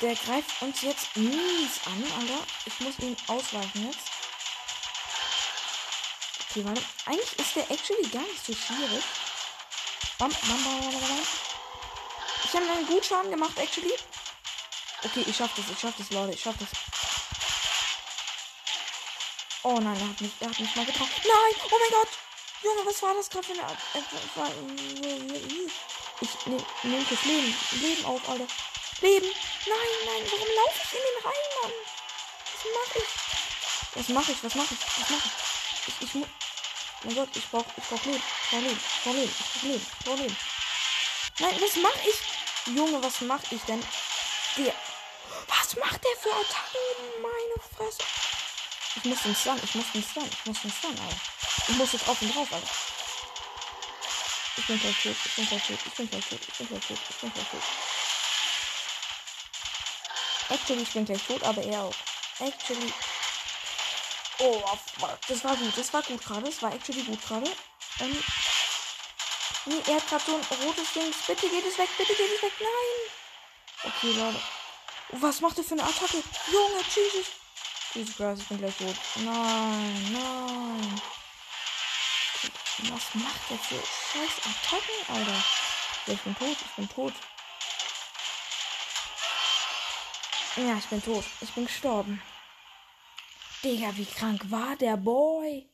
Der 0.00 0.14
greift 0.14 0.62
uns 0.62 0.82
jetzt 0.82 1.16
mies 1.16 1.80
an, 1.86 2.04
Alter. 2.16 2.46
Ich 2.64 2.78
muss 2.78 2.96
ihn 3.00 3.16
ausweichen 3.26 3.86
jetzt. 3.88 4.08
Okay, 6.48 6.64
warte. 6.64 6.80
Eigentlich 7.06 7.38
ist 7.40 7.56
der 7.56 7.68
actually 7.68 8.08
gar 8.08 8.22
nicht 8.22 8.46
so 8.46 8.54
schwierig. 8.54 9.02
Bam, 10.18 10.30
bam, 10.30 10.64
bam, 10.64 10.80
bam, 10.80 11.00
bam. 11.00 11.22
Ich 12.44 12.52
habe 12.54 12.70
einen 12.70 12.86
gut 12.86 13.04
Schaden 13.04 13.32
gemacht, 13.32 13.58
actually. 13.58 13.94
Okay, 15.04 15.24
ich 15.26 15.36
schaff 15.36 15.50
das, 15.56 15.68
ich 15.68 15.78
schaff 15.80 15.94
das, 15.98 16.10
Leute, 16.10 16.34
ich 16.34 16.40
schaff 16.40 16.54
das. 16.56 16.68
Oh 19.64 19.80
nein, 19.80 19.98
er 20.00 20.08
hat 20.08 20.20
mich, 20.20 20.32
er 20.38 20.50
hat 20.50 20.60
mich 20.60 20.76
mal 20.76 20.86
getroffen. 20.86 21.20
Nein, 21.24 21.62
oh 21.64 21.78
mein 21.80 22.00
Gott. 22.00 22.27
Junge, 22.62 22.84
was 22.84 23.02
war 23.02 23.14
das 23.14 23.30
gerade 23.30 23.46
für 23.46 23.52
eine 23.52 23.64
Art? 23.64 23.78
Ich 26.20 26.46
nehme 26.46 26.64
nehm 26.82 27.06
das 27.08 27.24
Leben, 27.24 27.54
Leben 27.80 28.04
auf, 28.04 28.28
Alter. 28.28 28.46
Leben. 29.00 29.26
Nein, 29.66 29.92
nein, 30.06 30.22
warum 30.30 30.48
laufe 30.56 30.80
ich 30.82 30.92
in 30.92 31.04
den 31.04 31.24
rein, 31.24 31.44
Mann? 31.62 31.72
Was 32.52 32.64
mache 32.74 32.98
ich? 32.98 33.28
Was 33.94 34.08
mache 34.08 34.32
ich? 34.32 34.44
Was 34.44 34.54
mache 34.56 34.74
ich? 34.74 34.80
Was 34.80 35.10
mache 35.10 35.28
ich? 35.28 35.88
Ich, 35.88 36.08
ich 36.08 36.14
muss. 36.14 36.28
Mein 37.04 37.14
Gott, 37.14 37.28
ich 37.34 37.48
brauch, 37.48 37.64
ich 37.76 37.84
brauch 37.84 38.04
Leben. 38.04 38.22
Ich 38.22 38.50
brauch 38.50 38.60
Leben. 38.60 38.80
Ich 38.80 39.02
brauch 39.04 39.14
Leben. 39.14 39.34
Ich 39.38 39.52
brauch 39.54 39.62
Leben. 39.62 39.86
Ich 40.00 40.04
brauch 40.04 40.18
Leben. 40.18 40.36
Nein, 41.38 41.60
was 41.60 41.76
mache 41.76 42.08
ich? 42.08 42.74
Junge, 42.76 43.02
was 43.02 43.20
mache 43.20 43.54
ich 43.54 43.62
denn? 43.62 43.82
Der. 44.56 44.74
Was 45.46 45.76
macht 45.76 46.02
der 46.04 46.16
für 46.20 46.32
Attacken? 46.32 47.22
Meine 47.22 47.56
Fresse. 47.76 48.02
Ich 48.96 49.04
muss 49.04 49.22
den 49.22 49.36
Stun. 49.36 49.60
Ich 49.62 49.74
muss 49.76 49.92
den 49.94 50.02
Stun. 50.02 50.28
Ich 50.28 50.46
muss 50.46 50.60
den 50.60 50.72
Stun, 50.72 50.98
Alter. 50.98 51.37
Ich 51.66 51.76
muss 51.76 51.92
jetzt 51.92 52.08
auf 52.08 52.20
und 52.22 52.34
drauf, 52.34 52.52
Alter. 52.52 52.68
Ich 54.56 54.66
bin 54.66 54.80
gleich 54.80 55.02
tot. 55.02 55.16
Ich 55.24 55.34
bin 55.34 55.46
gleich 55.48 55.66
tot. 55.66 55.78
Ich 55.86 55.92
bin 55.94 56.10
gleich 56.10 56.26
tot. 56.26 56.40
Ich 56.48 56.58
bin 56.58 56.68
gleich 56.68 56.86
tot. 56.86 56.98
Ich 57.10 57.16
bin 57.16 57.32
gleich 57.32 57.48
tot. 57.50 57.62
Actually, 60.50 60.82
ich 60.82 60.92
bin 60.92 61.04
gleich 61.04 61.22
tot, 61.22 61.42
aber 61.42 61.62
er 61.62 61.82
auch. 61.82 61.94
Actually. 62.40 62.92
Oh, 64.40 64.62
fuck. 64.98 65.18
Das 65.28 65.44
war 65.44 65.56
gut. 65.56 65.76
Das 65.76 65.92
war 65.92 66.02
gut 66.02 66.24
gerade. 66.24 66.46
Das 66.46 66.62
war 66.62 66.72
actually 66.72 67.02
gut 67.02 67.20
gerade. 67.26 67.50
Ähm. 68.00 68.24
Nee, 69.66 69.82
er 69.86 69.96
hat 69.96 70.08
gerade 70.08 70.24
so 70.24 70.34
ein 70.36 70.66
rotes 70.66 70.92
Ding. 70.92 71.14
Bitte 71.26 71.48
geht 71.48 71.66
es 71.66 71.78
weg. 71.78 71.88
Bitte 71.98 72.14
geht 72.14 72.30
es 72.36 72.42
weg. 72.42 72.52
Nein. 72.60 73.92
Okay, 73.92 74.12
Leute. 74.12 74.40
Was 75.12 75.40
macht 75.40 75.56
er 75.58 75.64
für 75.64 75.72
eine 75.72 75.84
Attacke? 75.84 76.22
Junge, 76.52 76.82
Jesus. 76.94 77.26
Jesus 77.94 78.16
Christ, 78.16 78.42
ich 78.42 78.48
bin 78.48 78.58
gleich 78.58 78.76
tot. 78.76 78.96
Nein, 79.16 80.12
nein. 80.12 81.02
Was 82.80 83.14
macht 83.16 83.50
der 83.50 83.58
für 83.58 83.74
scheiß 83.74 84.46
Attacken, 84.46 85.16
Alter? 85.16 85.44
ich 86.06 86.20
bin 86.22 86.34
tot. 86.36 86.56
Ich 86.64 86.76
bin 86.76 86.88
tot. 86.88 87.12
Ja, 90.56 90.78
ich 90.78 90.86
bin 90.86 91.02
tot. 91.02 91.24
Ich 91.40 91.52
bin 91.52 91.64
gestorben. 91.64 92.22
Digga, 93.64 93.96
wie 93.96 94.04
krank 94.04 94.48
war 94.50 94.76
der 94.76 94.96
Boy? 94.96 95.68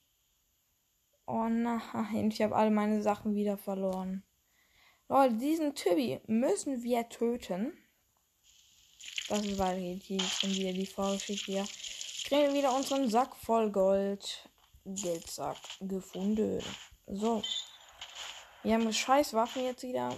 Oh 1.27 1.49
nein, 1.49 2.31
ich 2.31 2.41
habe 2.41 2.57
alle 2.57 2.71
meine 2.71 3.03
Sachen 3.03 3.35
wieder 3.35 3.59
verloren. 3.59 4.25
Leute, 5.09 5.35
diesen 5.35 5.75
Tübi 5.75 6.21
müssen 6.27 6.83
wir 6.83 7.07
töten. 7.11 7.77
Das 9.29 9.45
ist 9.45 9.59
weiter 9.59 9.79
jetzt 9.79 10.09
wieder 10.09 10.73
die 10.73 10.87
Vorgeschichte 10.87 11.53
hier. 11.53 11.67
Kriegen 12.25 12.49
wir 12.49 12.55
wieder 12.55 12.75
unseren 12.75 13.11
Sack 13.11 13.37
voll 13.37 13.71
Gold. 13.71 14.49
Geldsack 14.87 15.57
gefunden. 15.81 16.63
So. 17.07 17.43
Wir 18.63 18.75
haben 18.75 18.93
scheiß 18.93 19.35
Waffen 19.35 19.65
jetzt 19.65 19.83
wieder. 19.83 20.17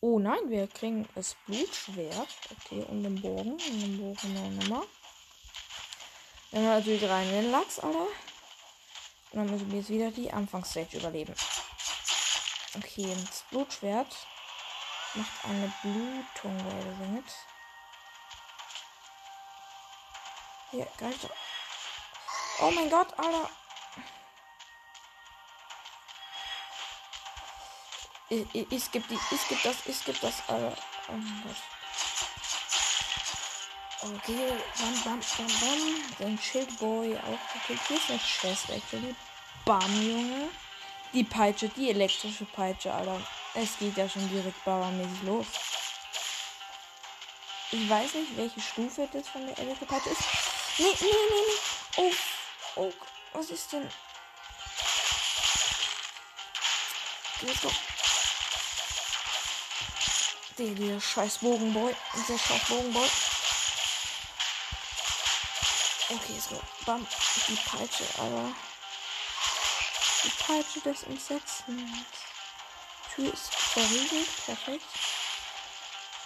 Oh 0.00 0.20
nein, 0.20 0.38
wir 0.48 0.68
kriegen 0.68 1.08
das 1.14 1.34
Blutschwert. 1.46 2.28
Okay, 2.52 2.84
und 2.88 3.02
den 3.02 3.20
Bogen. 3.20 3.52
Und 3.52 3.82
den 3.82 3.98
Bogen 3.98 4.34
noch 4.34 4.62
nochmal. 4.62 4.86
Dann 6.52 6.60
haben 6.60 6.68
wir 6.68 6.76
natürlich 6.76 7.08
rein 7.08 7.28
den 7.30 7.50
Lachs, 7.50 7.80
Alter. 7.80 8.06
Und 9.32 9.40
dann 9.40 9.50
müssen 9.50 9.70
wir 9.70 9.78
jetzt 9.80 9.90
wieder 9.90 10.10
die 10.12 10.32
Anfangsstage 10.32 10.98
überleben. 10.98 11.34
Okay, 12.76 13.12
das 13.26 13.44
Blutschwert 13.50 14.14
macht 15.14 15.44
eine 15.44 15.72
Blutung, 15.82 16.56
Leute, 16.58 16.96
damit. 17.00 17.24
Hier, 20.70 20.86
greif 20.96 21.20
doch. 21.22 21.30
Oh 22.60 22.70
mein 22.70 22.88
Gott, 22.88 23.18
Alter. 23.18 23.50
Ich, 28.30 28.46
ich, 28.52 28.70
ich 28.70 28.90
gebe 28.90 29.06
die, 29.08 29.18
ich 29.34 29.48
gebe 29.48 29.60
das, 29.64 29.76
ich 29.86 30.04
gebe 30.04 30.18
das, 30.20 30.42
Alter. 30.48 30.76
Oh 31.08 31.12
mein 31.12 31.42
Gott. 31.44 31.56
Okay, 34.00 34.52
bam, 34.78 34.94
bam, 35.04 35.20
bam, 35.20 35.46
bam. 35.60 36.18
Den 36.18 36.38
Schildboy 36.38 37.16
auch 37.16 37.52
gekillt. 37.52 37.80
Hier 37.88 37.96
ist 37.96 38.10
eine 38.10 38.18
Chest, 38.18 38.70
actually. 38.70 39.14
Bam, 39.64 40.02
Junge. 40.02 40.50
Die 41.14 41.24
Peitsche, 41.24 41.68
die 41.70 41.90
elektrische 41.90 42.44
Peitsche, 42.44 42.92
Alter. 42.92 43.20
Es 43.54 43.78
geht 43.78 43.96
ja 43.96 44.08
schon 44.08 44.28
direkt 44.28 44.62
bauermäßig 44.64 45.22
los. 45.22 45.46
Ich 47.70 47.88
weiß 47.88 48.14
nicht, 48.14 48.36
welche 48.36 48.60
Stufe 48.60 49.08
das 49.12 49.28
von 49.28 49.46
der 49.46 49.58
elektrischen 49.58 49.88
Peitsche 49.88 50.10
ist. 50.10 50.22
Nee, 50.78 50.96
nee, 51.00 51.06
nee, 51.06 52.08
nee. 52.08 52.14
Oh, 52.76 52.82
oh, 52.82 52.92
was 53.32 53.50
ist 53.50 53.72
denn? 53.72 53.88
Let's 57.40 57.62
go. 57.62 57.70
Der, 60.58 60.74
der 60.74 61.00
scheiß 61.00 61.38
Bogenboy. 61.38 61.94
Der 62.28 62.38
scheiß 62.38 62.64
Bogenboy. 62.68 63.08
Okay, 66.10 66.40
so. 66.40 66.60
Bam. 66.84 67.06
Die 67.46 67.54
Peitsche, 67.54 68.04
aber. 68.18 68.52
Die 70.24 70.30
Peitsche 70.30 70.80
des 70.80 71.04
Entsetzens. 71.04 72.06
Tür 73.14 73.32
ist 73.32 73.54
verriegelt. 73.54 74.46
Perfekt. 74.46 74.84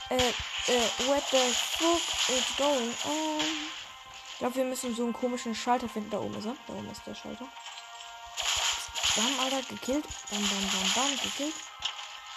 Äh, 0.09 0.17
äh, 0.17 1.09
what 1.09 1.23
the 1.31 1.53
fuck 1.53 2.01
is 2.29 2.57
going 2.57 2.95
on? 3.05 3.71
Ich 4.33 4.39
glaube, 4.39 4.55
wir 4.57 4.65
müssen 4.65 4.97
so 4.97 5.05
einen 5.05 5.13
komischen 5.13 5.55
Schalter 5.55 5.91
finden. 5.91 6.11
Da 6.11 6.19
oben 6.19 6.39
ist 6.39 6.47
er. 6.47 6.57
Da 6.67 6.73
oben 6.73 6.91
ist 6.91 7.03
der 7.07 7.15
Schalter. 7.15 7.47
Bam, 9.15 9.41
Alter, 9.41 9.63
gekillt. 9.69 10.07
Bam, 10.31 10.41
bam, 10.41 10.71
bam, 10.71 10.93
bam, 10.95 11.19
gekillt. 11.23 11.55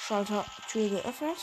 Schalter, 0.06 0.46
Tür 0.68 0.90
geöffnet. 0.90 1.38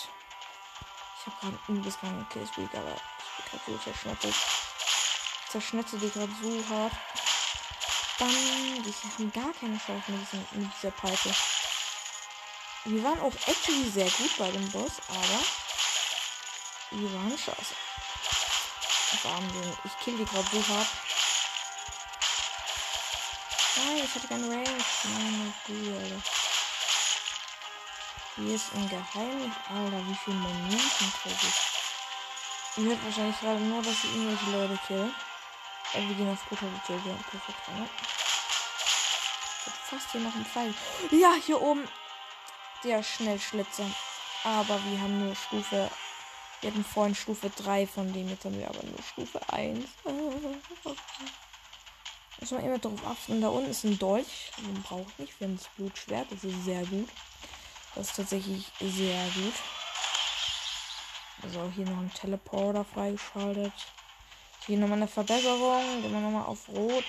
Ich 1.24 1.32
habe 1.32 1.36
gerade 1.40 1.58
ein 1.68 1.82
bisschen 1.82 2.28
Killstreak, 2.30 2.74
aber 2.74 2.96
ich 3.38 3.44
bin 3.44 3.60
gerade 3.60 3.64
so 3.66 3.78
zerschnetzelt. 3.78 4.34
Ich 4.34 5.50
zerschnetze 5.52 5.96
die 5.98 6.10
gerade 6.10 6.32
so 6.42 6.64
hart. 6.68 6.92
Dann, 8.18 8.28
die 8.28 8.92
haben 8.92 9.32
gar 9.32 9.52
keine 9.52 9.78
Chance 9.78 10.10
mit, 10.10 10.20
diesem, 10.20 10.46
mit 10.50 10.70
dieser 10.76 10.90
Peitsche. 10.90 11.32
Wir 12.86 13.04
waren 13.04 13.20
auch 13.20 13.32
actually 13.46 13.88
sehr 13.88 14.10
gut 14.10 14.36
bei 14.36 14.50
dem 14.50 14.68
Boss, 14.72 14.94
aber 15.08 15.44
wir 16.90 17.14
waren 17.14 17.38
scheiße. 17.38 17.74
Wahnsinn. 19.22 19.76
Ich 19.84 19.98
kill 20.04 20.16
die 20.16 20.24
gerade 20.24 20.48
so 20.50 20.74
hart. 20.74 20.88
Nein, 23.76 24.04
ich 24.04 24.14
hatte 24.14 24.26
keinen 24.26 24.50
Range. 24.50 24.84
Meine 25.04 25.54
Güte, 25.66 25.98
Alter. 26.02 26.41
Hier 28.36 28.54
ist 28.54 28.72
ein 28.74 28.88
Geheimnis. 28.88 29.52
Alter, 29.68 30.08
wie 30.08 30.14
viel 30.14 30.32
Munition 30.32 31.12
kriege 31.22 31.36
ich? 31.42 32.78
Ihr 32.78 32.84
hört 32.84 33.04
wahrscheinlich 33.04 33.38
gerade 33.40 33.60
nur, 33.60 33.82
dass 33.82 34.04
ich 34.04 34.14
irgendwelche 34.16 34.50
Leute 34.50 34.78
kill. 34.86 35.12
Aber 35.92 36.08
wir 36.08 36.14
gehen 36.14 36.32
auf 36.32 36.48
guter 36.48 36.66
Beziehung. 36.66 37.24
Perfekt, 37.30 37.68
ne? 37.68 37.86
Ich 39.60 39.66
hab 39.66 39.74
fast 39.74 40.12
hier 40.12 40.22
noch 40.22 40.34
einen 40.34 40.46
Pfeil. 40.46 40.74
Ja, 41.10 41.34
hier 41.44 41.60
oben. 41.60 41.86
Der 42.82 43.02
Schnellschlitzer. 43.02 43.84
Aber 44.44 44.82
wir 44.82 45.00
haben 45.00 45.26
nur 45.26 45.36
Stufe. 45.36 45.90
Wir 46.62 46.70
hatten 46.70 46.84
vorhin 46.84 47.14
Stufe 47.14 47.50
3 47.50 47.86
von 47.86 48.10
dem. 48.14 48.30
Jetzt 48.30 48.46
haben 48.46 48.58
wir 48.58 48.68
aber 48.68 48.82
nur 48.82 49.02
Stufe 49.02 49.40
1. 49.52 49.86
Muss 52.40 52.50
man 52.50 52.64
immer 52.64 52.78
darauf 52.78 53.06
achten. 53.06 53.42
Da 53.42 53.48
unten 53.48 53.70
ist 53.70 53.84
ein 53.84 53.98
Dolch. 53.98 54.50
Den 54.56 54.82
brauche 54.82 55.04
ich 55.10 55.18
nicht. 55.18 55.38
Wir 55.38 55.48
haben 55.48 55.58
das 55.58 55.68
Blutschwert. 55.76 56.32
Das 56.32 56.42
ist 56.44 56.64
sehr 56.64 56.86
gut. 56.86 57.10
Das 57.94 58.08
ist 58.08 58.16
tatsächlich 58.16 58.66
sehr 58.80 59.24
gut. 59.34 59.54
Also 61.42 61.70
hier 61.74 61.84
noch 61.84 61.98
ein 61.98 62.12
Teleporter 62.14 62.84
freigeschaltet. 62.84 63.72
Hier 64.66 64.78
nochmal 64.78 64.98
eine 64.98 65.08
Verbesserung. 65.08 66.02
Gehen 66.02 66.12
wir 66.12 66.20
nochmal 66.20 66.46
auf 66.46 66.68
Rot. 66.68 67.04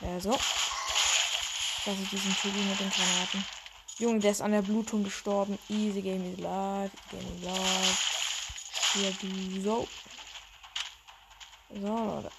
Ja, 0.00 0.20
so. 0.20 0.30
Das 0.30 1.98
ist 1.98 2.12
diesen 2.12 2.36
Typen 2.36 2.68
mit 2.68 2.80
den 2.80 2.90
Granaten. 2.90 3.44
Junge, 3.98 4.20
der 4.20 4.30
ist 4.30 4.40
an 4.40 4.52
der 4.52 4.62
Blutung 4.62 5.04
gestorben. 5.04 5.58
Easy 5.68 6.00
Game 6.00 6.32
is 6.32 6.38
live. 6.38 6.92
Game 7.10 7.36
is 7.36 7.44
live. 7.44 8.92
Hier 8.92 9.10
die 9.22 9.60
so. 9.62 9.88
So, 11.70 11.86
Leute. 11.86 12.30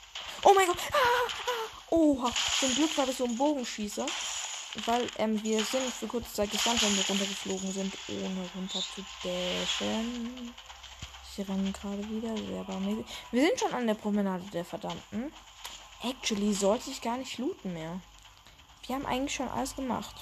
Oh 0.44 0.54
mein 0.56 0.68
Gott. 0.68 0.80
Ah, 0.92 0.98
ah. 0.98 1.94
Oha. 1.94 2.32
Zum 2.60 2.74
Glück 2.74 2.98
war 2.98 3.06
das 3.06 3.18
so 3.18 3.26
ein 3.26 3.38
Bogenschießer 3.38 4.06
weil 4.86 5.08
ähm, 5.18 5.42
wir 5.44 5.64
sind 5.64 5.84
für 5.84 6.08
kurze 6.08 6.34
Zeit 6.34 6.52
gestand, 6.52 6.82
wenn 6.82 6.96
wir 6.96 7.06
runtergeflogen 7.08 7.72
sind, 7.72 7.94
ohne 8.10 8.50
runter 8.56 8.80
zu 8.80 9.04
dashen. 9.24 10.54
Sie 11.36 11.42
rennen 11.44 11.74
gerade 11.74 12.10
wieder, 12.10 12.36
sehr 12.36 12.64
barmäßig. 12.64 13.06
Wir 13.32 13.42
sind 13.48 13.60
schon 13.60 13.74
an 13.74 13.88
der 13.88 13.94
Promenade 13.94 14.44
der 14.54 14.66
Verdammten. 14.66 15.32
Actually 16.04 16.54
sollte 16.54 16.90
ich 16.90 17.02
gar 17.02 17.18
nicht 17.18 17.38
looten 17.38 17.74
mehr. 17.74 18.02
Wir 18.86 18.96
haben 18.96 19.06
eigentlich 19.06 19.36
schon 19.36 19.50
alles 19.50 19.76
gemacht. 19.76 20.16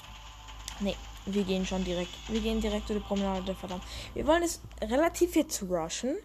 Nee, 0.80 0.96
wir 1.26 1.44
gehen 1.44 1.66
schon 1.66 1.84
direkt. 1.84 2.12
Wir 2.28 2.40
gehen 2.40 2.60
direkt 2.60 2.88
zu 2.88 2.94
der 2.94 3.00
Promenade 3.00 3.44
der 3.44 3.56
Verdammten. 3.56 3.86
Wir 4.14 4.26
wollen 4.26 4.42
es 4.42 4.60
relativ 4.80 5.36
jetzt 5.36 5.62
rushen. 5.62 6.16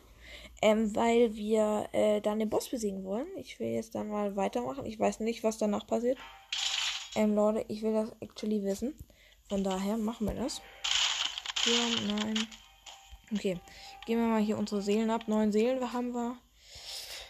Ähm, 0.63 0.95
weil 0.95 1.33
wir 1.33 1.89
äh, 1.91 2.21
dann 2.21 2.37
den 2.37 2.49
Boss 2.49 2.69
besiegen 2.69 3.03
wollen. 3.03 3.25
Ich 3.37 3.59
will 3.59 3.69
jetzt 3.69 3.95
dann 3.95 4.09
mal 4.09 4.35
weitermachen. 4.35 4.85
Ich 4.85 4.99
weiß 4.99 5.19
nicht, 5.21 5.43
was 5.43 5.57
danach 5.57 5.87
passiert. 5.87 6.19
Ähm, 7.15 7.35
Leute, 7.35 7.65
ich 7.67 7.81
will 7.81 7.93
das 7.93 8.09
actually 8.21 8.63
wissen. 8.63 8.95
Von 9.49 9.63
daher 9.63 9.97
machen 9.97 10.27
wir 10.27 10.35
das. 10.35 10.61
Ja, 11.65 12.13
nein. 12.13 12.47
Okay. 13.33 13.59
Gehen 14.05 14.19
wir 14.19 14.27
mal 14.27 14.41
hier 14.41 14.57
unsere 14.57 14.81
Seelen 14.81 15.09
ab. 15.09 15.27
Neun 15.27 15.51
Seelen 15.51 15.93
haben 15.93 16.13
wir. 16.13 16.37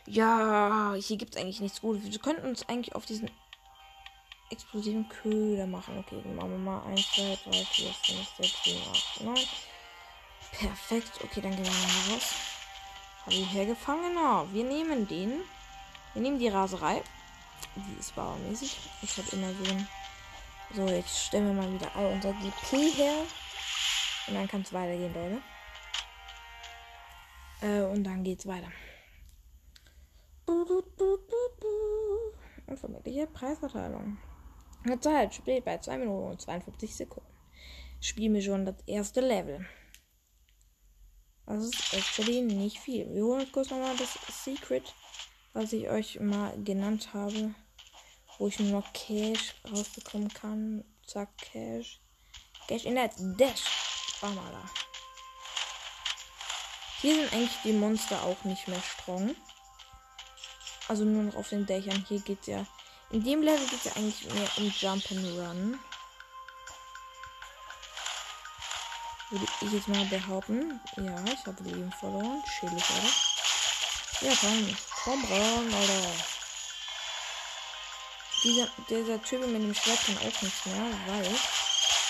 Ja, 0.06 0.96
hier 0.98 1.17
gibt 1.17 1.36
es 1.36 1.41
eigentlich 1.41 1.62
nichts 1.62 1.82
Gutes. 1.82 2.12
Wir 2.12 2.20
könnten 2.20 2.48
uns 2.48 2.67
eigentlich 2.70 2.96
auf 2.96 3.06
diesen 3.06 3.30
explosiven 4.52 5.08
Köder 5.10 5.67
machen. 5.67 5.98
Okay, 5.98 6.22
dann 6.24 6.36
machen 6.36 6.52
wir 6.52 6.58
mal 6.58 6.84
1, 6.86 7.12
2, 7.13 7.38
3, 7.44 7.52
4, 7.52 7.94
5, 7.94 8.30
6, 8.38 8.63
7, 8.63 8.82
8, 8.91 9.22
9. 9.22 9.38
Perfekt. 10.52 11.12
Okay, 11.24 11.41
dann 11.41 11.56
gehen 11.56 11.65
wir 11.65 11.72
mal 11.72 12.13
raus. 12.13 12.36
Habe 13.26 13.36
ich 13.36 13.54
hergefangen? 13.54 14.13
Genau. 14.13 14.48
Wir 14.52 14.63
nehmen 14.63 15.08
den. 15.08 15.41
Wir 16.13 16.22
nehmen 16.22 16.39
die 16.39 16.50
Raserei. 16.50 17.04
Die 17.75 17.99
ist 17.99 18.15
bauermäßig. 18.15 18.77
Ich 19.01 19.17
habe 19.17 19.29
immer 19.31 19.53
so 19.53 19.71
ein. 19.71 19.88
So, 20.73 20.88
jetzt 20.88 21.25
stellen 21.27 21.47
wir 21.47 21.53
mal 21.53 21.73
wieder 21.73 21.93
all 21.95 22.13
unser 22.13 22.34
GP 22.34 22.91
her. 22.95 23.25
Und 24.27 24.36
dann 24.36 24.47
kann 24.47 24.62
es 24.62 24.73
weitergehen, 24.73 25.13
Leute. 25.13 25.41
Äh, 27.62 27.81
und 27.84 28.03
dann 28.03 28.23
geht's 28.23 28.45
weiter. 28.45 28.71
Unvermittliche 32.67 33.27
Preisverteilung. 33.27 34.17
Die 34.86 34.99
Zeit 34.99 35.36
steht 35.36 35.65
bei 35.65 35.77
2 35.77 35.97
Minuten 35.97 36.31
und 36.31 36.41
52 36.41 36.95
Sekunden. 36.95 37.29
Spielen 37.99 38.34
wir 38.34 38.41
schon 38.41 38.65
das 38.65 38.75
erste 38.88 39.21
Level. 39.21 39.65
Das 41.45 41.63
ist 41.65 41.93
actually 41.93 42.41
nicht 42.41 42.79
viel. 42.79 43.13
Wir 43.13 43.23
holen 43.23 43.41
uns 43.41 43.51
kurz 43.51 43.69
nochmal 43.69 43.95
das 43.97 44.17
Secret 44.43 44.93
was 45.53 45.73
ich 45.73 45.89
euch 45.89 46.19
mal 46.19 46.53
genannt 46.63 47.13
habe, 47.13 47.53
wo 48.41 48.47
ich 48.47 48.58
nur 48.58 48.82
noch 48.82 48.91
Cash 48.91 49.54
rausbekommen 49.71 50.34
kann. 50.34 50.84
Zack, 51.06 51.30
Cash. 51.38 51.99
Cash 52.67 52.86
in 52.86 52.95
der 52.95 53.12
Dash. 53.38 53.62
Da. 54.19 54.30
Hier 57.01 57.15
sind 57.15 57.34
eigentlich 57.34 57.58
die 57.63 57.73
Monster 57.73 58.23
auch 58.23 58.43
nicht 58.43 58.67
mehr 58.67 58.82
strong. 58.82 59.36
Also 60.88 61.04
nur 61.04 61.21
noch 61.21 61.36
auf 61.36 61.49
den 61.49 61.67
Dächern. 61.67 62.04
Hier 62.10 62.19
geht 62.19 62.47
ja. 62.47 62.65
In 63.12 63.23
dem 63.23 63.43
Level 63.43 63.63
geht 63.67 63.77
es 63.77 63.86
ja 63.86 63.95
eigentlich 63.95 64.34
mehr 64.34 64.49
um 64.58 64.73
Jump 64.75 65.12
and 65.12 65.25
Run. 65.38 65.80
Würde 69.30 69.45
ich 69.62 69.71
jetzt 69.71 69.88
mal 69.88 70.06
behaupten. 70.06 70.82
Ja, 70.97 71.23
ich 71.25 71.45
habe 71.45 71.63
Leben 71.63 71.91
verloren. 71.99 72.41
Chillig, 72.60 72.84
oder? 72.89 74.27
Ja, 74.27 74.36
komm. 74.41 74.77
Komm 75.04 75.25
Alter. 75.25 76.31
Dieser, 78.43 78.67
dieser 78.89 79.21
Typ 79.21 79.41
mit 79.47 79.62
dem 79.62 79.73
Schwert 79.73 79.99
kann 80.06 80.17
auch 80.17 80.41
nichts 80.41 80.65
mehr, 80.65 80.84
weil, 81.08 81.25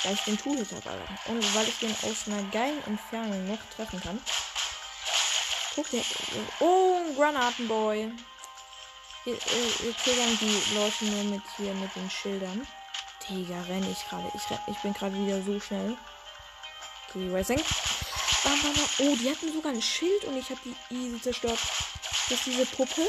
weil 0.03 0.13
ich 0.13 0.21
den 0.21 0.37
Two-Hit 0.37 0.71
habe, 0.71 0.89
Alter. 0.89 1.07
Und 1.27 1.55
weil 1.55 1.67
ich 1.67 1.77
den 1.79 1.95
aus 2.03 2.27
einer 2.27 2.43
geilen 2.51 2.83
Entfernung 2.85 3.47
noch 3.47 3.59
treffen 3.75 3.99
kann. 4.01 4.21
Guck 5.75 5.89
dir. 5.89 6.03
Oh, 6.59 6.99
Granatenboy. 7.15 8.11
Wir, 9.23 9.33
äh, 9.33 9.37
wir 9.79 9.95
triggern 9.97 10.37
die 10.39 10.75
Leute 10.75 11.05
nur 11.05 11.23
mit 11.25 11.43
hier 11.57 11.73
mit 11.73 11.95
den 11.95 12.09
Schildern. 12.09 12.67
Digga, 13.29 13.61
renne 13.61 13.89
ich 13.89 14.09
gerade. 14.09 14.31
Ich, 14.33 14.41
ich 14.67 14.77
bin 14.81 14.93
gerade 14.93 15.15
wieder 15.15 15.41
so 15.43 15.59
schnell. 15.59 15.95
Okay, 17.09 17.29
Racing. 17.31 17.61
Oh, 18.99 19.15
die 19.15 19.29
hatten 19.29 19.53
sogar 19.53 19.71
ein 19.71 19.81
Schild 19.81 20.25
und 20.25 20.37
ich 20.37 20.49
habe 20.49 20.59
die 20.65 20.95
easy 20.95 21.21
zerstört 21.21 21.59
ist 22.31 22.45
diese 22.45 22.65
Puppe. 22.65 23.01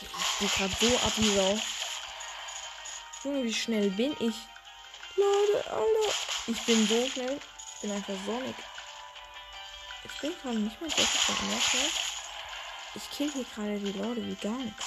Die 0.00 0.44
geht 0.44 0.54
gerade 0.54 0.74
so 0.80 0.96
ab 0.98 1.12
wie 1.16 1.34
Sau. 1.34 1.58
Junge, 3.24 3.44
wie 3.44 3.54
schnell 3.54 3.88
bin 3.90 4.16
ich? 4.18 4.34
Leute, 5.16 5.70
Alter. 5.70 6.14
Ich 6.48 6.60
bin 6.62 6.86
so 6.88 7.08
schnell. 7.08 7.40
Ich 7.74 7.80
bin 7.80 7.92
einfach 7.92 8.14
Sonic. 8.26 8.56
Ich 10.04 10.20
bin 10.20 10.34
gerade 10.42 10.58
nicht 10.58 10.80
mehr 10.80 10.90
von 10.90 11.36
Undertale. 11.36 11.90
Ich 12.94 13.10
kill 13.10 13.30
hier 13.32 13.44
gerade 13.54 13.78
die 13.78 13.92
Leute 13.92 14.26
wie 14.26 14.34
gar 14.34 14.58
nichts. 14.58 14.86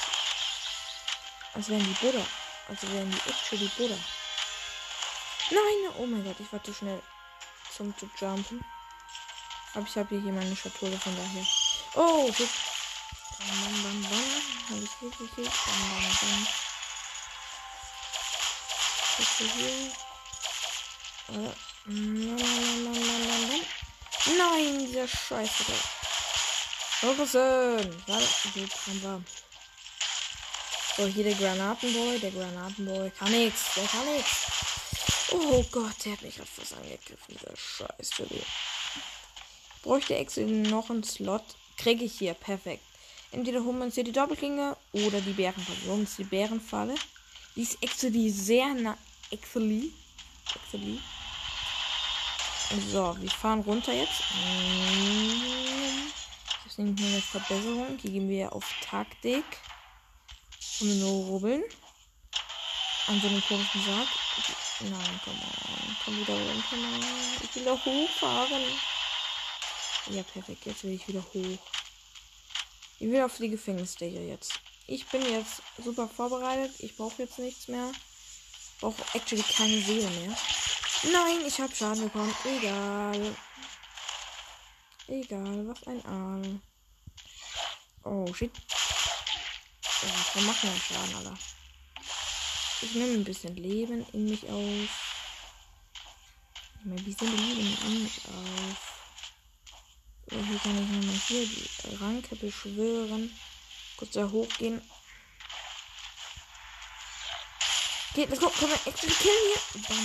Als 1.53 1.69
wären 1.69 1.85
die 1.85 2.05
Buddha. 2.05 2.25
Also 2.67 2.91
wären 2.91 3.09
die 3.09 3.29
actually 3.29 3.71
Buddha. 3.77 3.97
Nein, 5.51 5.93
oh 5.97 6.05
mein 6.05 6.23
Gott, 6.25 6.39
ich 6.39 6.51
war 6.51 6.61
zu 6.61 6.73
schnell 6.73 7.01
zum 7.73 7.95
zu 7.97 8.09
jumpen. 8.19 8.65
Aber 9.75 9.85
ich 9.87 9.95
habe 9.95 10.19
hier 10.19 10.31
meine 10.33 10.55
Schatulle 10.55 10.99
von 10.99 11.15
daher. 11.15 11.45
Oh, 11.93 12.31
shit. 12.33 12.49
Bam, 13.39 13.83
bam, 13.83 14.01
bam. 14.03 14.69
Habe 14.69 14.83
ich 14.83 14.99
gekillt. 14.99 15.51
Bam, 15.65 15.89
bam, 15.89 16.17
bam. 16.21 16.64
Bitte 19.17 19.51
hier. 19.55 19.91
Äh, 21.29 21.53
Nein, 24.37 24.79
dieser 24.79 25.07
Scheiße. 25.07 25.73
Horizon. 27.01 28.03
Warte, 28.07 28.49
gut, 28.53 28.71
haben 28.87 29.01
wir. 29.01 29.23
So, 30.97 31.05
hier 31.07 31.23
der 31.25 31.35
Granatenboy. 31.35 32.19
Der 32.19 32.31
Granatenboy 32.31 33.11
kann 33.11 33.31
nichts. 33.31 33.75
Der 33.75 33.85
kann 33.85 34.05
nichts. 34.13 34.45
Oh 35.31 35.63
Gott, 35.71 35.93
der 36.03 36.13
hat 36.13 36.21
mich 36.21 36.35
gerade 36.35 36.49
fast 36.49 36.73
angegriffen. 36.73 37.17
Dieser 37.29 37.55
Scheiß, 37.55 38.09
Bräuchte 39.83 40.15
Excel 40.15 40.45
noch 40.45 40.89
einen 40.89 41.03
Slot. 41.03 41.43
Kriege 41.77 42.05
ich 42.05 42.17
hier. 42.17 42.33
Perfekt. 42.33 42.83
Entweder 43.31 43.63
holen 43.63 43.77
wir 43.77 43.85
uns 43.85 43.95
hier 43.95 44.03
die 44.03 44.11
Doppelklinge 44.11 44.75
oder 44.93 45.21
die 45.21 45.33
Bärenfalle. 45.33 45.79
Holen 45.87 45.99
uns 46.01 46.15
die 46.15 46.23
Bärenfalle. 46.23 46.95
Die 47.55 47.61
ist 47.61 47.77
actually 47.83 48.29
sehr 48.31 48.73
nah. 48.73 48.97
Actually. 49.31 49.91
Actually. 50.53 50.99
So, 52.91 53.15
wir 53.19 53.29
fahren 53.29 53.61
runter 53.61 53.93
jetzt. 53.93 54.23
Das 56.63 56.71
ist 56.71 56.79
nämlich 56.79 57.05
eine 57.05 57.21
Verbesserung. 57.21 57.97
Die 57.97 58.11
gehen 58.11 58.29
wir 58.29 58.53
auf 58.53 58.65
Taktik. 58.81 59.45
Wir 60.79 60.95
nur 60.95 61.25
rubbeln. 61.25 61.63
An 63.07 63.21
so 63.21 63.27
einem 63.27 63.43
komischen 63.43 63.85
Sarg. 63.85 64.07
Nein, 64.81 65.21
komm 65.23 65.37
mal. 65.37 65.95
Komm 66.03 66.19
wieder 66.19 66.33
runter. 66.33 66.77
Ich 67.43 67.55
will 67.55 67.69
auch 67.69 67.85
hochfahren. 67.85 68.63
Ja, 70.09 70.23
perfekt. 70.23 70.65
Jetzt 70.65 70.83
will 70.83 70.93
ich 70.93 71.07
wieder 71.07 71.23
hoch. 71.33 71.59
Ich 72.99 73.11
will 73.11 73.21
auf 73.21 73.37
die 73.37 73.49
Gefängnisdächer 73.49 74.21
jetzt. 74.21 74.59
Ich 74.87 75.05
bin 75.07 75.21
jetzt 75.31 75.61
super 75.83 76.07
vorbereitet. 76.07 76.73
Ich 76.79 76.95
brauche 76.95 77.21
jetzt 77.21 77.39
nichts 77.39 77.67
mehr. 77.67 77.91
Brauche 78.79 79.03
actually 79.13 79.43
keine 79.43 79.81
Seele 79.81 80.09
mehr. 80.09 80.37
Nein, 81.11 81.45
ich 81.45 81.59
habe 81.59 81.75
Schaden 81.75 82.03
bekommen. 82.03 82.35
Egal. 82.45 83.35
Egal, 85.07 85.67
was 85.67 85.87
ein 85.87 86.05
Aal. 86.05 86.59
Oh, 88.03 88.33
shit. 88.33 88.51
Ja, 90.01 90.09
wir 90.33 90.41
machen 90.43 90.69
ja 90.69 90.79
Schaden, 90.79 91.15
Alter. 91.15 91.37
Ich 92.81 92.93
nehme 92.93 93.13
ein 93.13 93.23
bisschen 93.23 93.55
Leben 93.55 94.05
in 94.13 94.25
mich 94.29 94.43
auf. 94.49 94.89
Ich 96.73 96.85
nehme 96.85 96.99
ein 96.99 97.05
bisschen 97.05 97.31
Leben 97.35 97.77
in 97.85 98.03
mich 98.03 98.21
auf. 98.25 98.95
Hier 100.29 100.59
kann 100.59 100.83
ich 100.83 100.89
nochmal 100.89 101.21
hier 101.27 101.47
die 101.47 101.95
Ranke 101.95 102.35
beschwören. 102.35 103.31
Kurz 103.97 104.11
da 104.11 104.29
hochgehen. 104.29 104.81
Geht, 108.15 108.29
let's 108.29 108.39
go. 108.39 108.49
Komm, 108.57 108.71
actually 108.71 109.13
kill 109.13 109.33
hier. 109.43 109.81
Bam, 109.89 109.97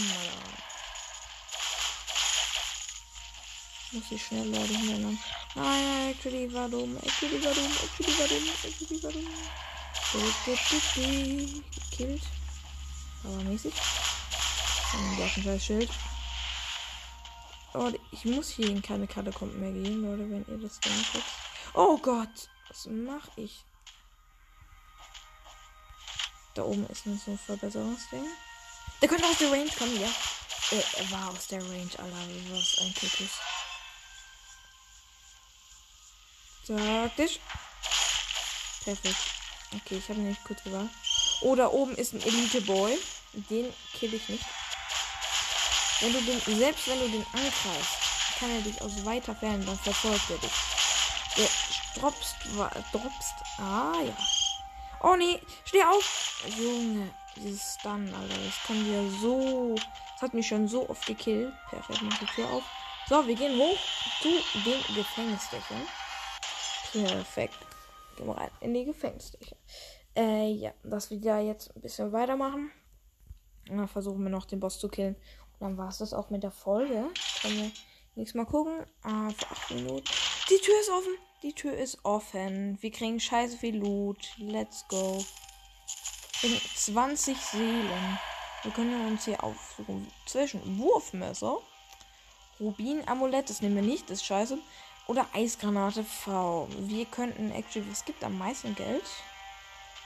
Muss 3.93 4.11
ich 4.11 4.27
schnell 4.27 4.49
Leute 4.49 4.75
hintereinander. 4.75 5.23
Nein, 5.55 6.11
actually 6.11 6.53
war 6.53 6.69
dumm. 6.69 6.97
Actually 6.97 7.45
war 7.45 7.55
dumm. 7.55 7.71
Actually 7.85 8.19
war 8.19 8.27
dumm. 8.27 8.49
Actually 8.65 9.03
war 9.05 9.13
dumm. 9.13 9.25
Gekillt. 11.91 12.23
Aber 13.23 13.43
mäßig. 13.45 13.75
Und 14.93 15.17
der 15.17 15.27
ein 15.27 15.43
scheiß 15.45 15.65
Schild. 15.65 15.91
Oh, 17.75 17.93
ich 18.11 18.25
muss 18.25 18.49
hier 18.51 18.71
in 18.71 18.83
keine 18.83 19.07
Katakomben 19.07 19.61
mehr 19.61 19.71
gehen, 19.71 20.03
Leute, 20.03 20.29
wenn 20.29 20.45
ihr 20.49 20.59
das 20.59 20.81
denkt. 20.81 21.25
Oh 21.75 21.97
Gott, 21.99 22.49
was 22.69 22.87
mache 22.87 23.31
ich? 23.37 23.65
Da 26.55 26.63
oben 26.63 26.87
ist 26.89 27.07
noch 27.07 27.19
so 27.25 27.31
ein 27.31 27.39
Verbesserungsding. 27.39 28.27
Der 29.01 29.09
könnte 29.09 29.27
aus 29.27 29.39
der 29.39 29.51
Range 29.51 29.71
kommen, 29.79 30.01
ja. 30.01 30.09
Äh, 30.73 30.83
er 30.99 31.11
war 31.11 31.31
aus 31.31 31.47
der 31.47 31.63
Range, 31.63 31.91
Alter. 31.99 32.17
Was 32.51 32.79
ein 32.81 32.95
Kickis. 32.95 33.31
Taktisch. 36.67 37.39
Perfekt. 38.85 39.17
Okay, 39.75 39.99
ich 39.99 40.09
habe 40.09 40.21
nämlich 40.21 40.43
kurz 40.45 40.63
gewartet. 40.63 40.91
Oh, 41.43 41.55
da 41.55 41.69
oben 41.69 41.95
ist 41.97 42.13
ein 42.13 42.23
Elite-Boy. 42.23 42.99
Den 43.33 43.73
kill 43.95 44.15
ich 44.15 44.29
nicht. 44.29 44.45
Wenn 46.01 46.13
du 46.13 46.21
den, 46.23 46.41
selbst 46.59 46.89
wenn 46.89 46.99
du 46.99 47.09
den 47.09 47.27
angreifst, 47.33 47.95
kann 48.39 48.51
er 48.51 48.61
dich 48.63 48.81
aus 48.81 49.05
weiter 49.05 49.35
Ferne, 49.35 49.65
dann 49.65 49.79
verfolgt 49.79 50.31
er 50.31 50.39
dich. 50.39 50.51
Der 51.37 51.49
dropst, 52.01 52.35
dropst, 52.93 53.35
ah 53.59 54.01
ja. 54.03 54.17
Oh 55.03 55.17
nee, 55.17 55.41
steh 55.65 55.83
auf! 55.83 56.45
Junge, 56.59 57.11
dieses 57.37 57.75
Stun, 57.75 58.13
Alter, 58.15 58.35
das 58.45 58.63
kann 58.67 58.85
dir 58.85 59.09
so, 59.21 59.75
das 59.75 60.23
hat 60.23 60.35
mich 60.35 60.47
schon 60.47 60.69
so 60.69 60.89
oft 60.89 61.07
gekillt. 61.07 61.53
Perfekt, 61.71 62.03
mach 62.03 62.19
die 62.19 62.27
Tür 62.27 62.51
auf. 62.51 62.63
So, 63.09 63.27
wir 63.27 63.35
gehen 63.35 63.59
hoch 63.59 63.79
zu 64.21 64.29
den 64.65 64.95
Gefängnisdächern. 64.95 65.87
Perfekt. 66.93 67.59
Gehen 68.17 68.27
wir 68.27 68.37
rein 68.37 68.51
in 68.61 68.75
die 68.75 68.85
Gefängnisdächer. 68.85 69.57
Äh, 70.15 70.53
ja, 70.53 70.73
dass 70.83 71.11
wir 71.11 71.21
da 71.21 71.41
jetzt 71.41 71.75
ein 71.75 71.81
bisschen 71.81 72.13
weitermachen. 72.13 72.71
Und 73.69 73.79
dann 73.79 73.89
versuchen 73.89 74.23
wir 74.23 74.31
noch 74.31 74.45
den 74.45 74.61
Boss 74.61 74.79
zu 74.79 74.89
killen. 74.89 75.17
Dann 75.61 75.77
war 75.77 75.89
es 75.89 75.99
das 75.99 76.13
auch 76.13 76.31
mit 76.31 76.43
der 76.43 76.51
Folge. 76.51 77.09
Können 77.43 77.57
wir 77.57 77.71
nächstes 78.17 78.35
Mal 78.35 78.47
gucken. 78.47 78.85
Ah, 79.03 79.31
für 79.31 79.51
8 79.51 79.71
Minuten. 79.73 80.05
Die 80.51 80.59
Tür 80.59 80.81
ist 80.81 80.91
offen. 80.91 81.30
Die 81.43 81.55
Tür 81.55 81.75
ist 81.75 82.05
offen. 82.05 82.77
Wir 82.83 82.91
kriegen 82.91 83.19
scheiße 83.19 83.57
viel 83.57 83.77
Loot. 83.79 84.35
Let's 84.37 84.87
go. 84.89 85.25
In 86.43 86.61
20 86.75 87.37
Seelen. 87.39 88.19
Wir 88.63 88.73
können 88.73 89.07
uns 89.07 89.25
hier 89.25 89.43
aufsuchen. 89.43 90.07
Zwischen 90.27 90.79
Wurfmesser, 90.79 91.57
Rubin-Amulett, 92.61 93.49
das 93.49 93.63
nehmen 93.63 93.77
wir 93.77 93.83
nicht, 93.83 94.11
das 94.11 94.19
ist 94.19 94.27
scheiße. 94.27 94.59
Oder 95.07 95.27
Eisgranate 95.33 96.05
V. 96.05 96.69
Wir 96.79 97.07
könnten 97.07 97.51
actually, 97.53 97.91
was 97.91 98.05
gibt 98.05 98.23
am 98.23 98.37
meisten 98.37 98.75
Geld? 98.75 99.05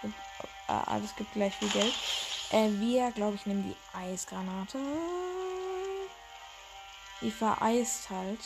Äh, 0.05 0.73
alles 0.73 1.17
gibt 1.17 1.33
gleich 1.33 1.55
viel 1.57 1.69
Geld. 1.69 1.95
Äh, 2.53 2.71
wir, 2.79 3.11
glaube 3.11 3.35
ich, 3.35 3.45
nehmen 3.45 3.65
die 3.65 3.99
Eisgranate. 3.99 4.79
Die 7.21 7.31
vereist 7.33 8.09
halt. 8.09 8.39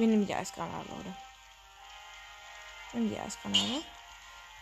Wir 0.00 0.06
nehmen 0.06 0.26
die 0.26 0.34
Eisgranate, 0.34 0.88
Leute. 0.88 1.14
Nehmen 2.94 3.10
die 3.10 3.20
Eisgranate. 3.20 3.82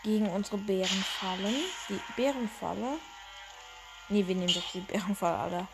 Gegen 0.03 0.27
unsere 0.27 0.57
Bärenfallen. 0.57 1.55
Die 1.87 2.01
Bärenfalle. 2.17 2.97
Ne, 4.09 4.27
wir 4.27 4.35
nehmen 4.35 4.53
doch 4.53 4.69
die 4.73 4.81
Bärenfalle, 4.81 5.37
Alter. 5.37 5.67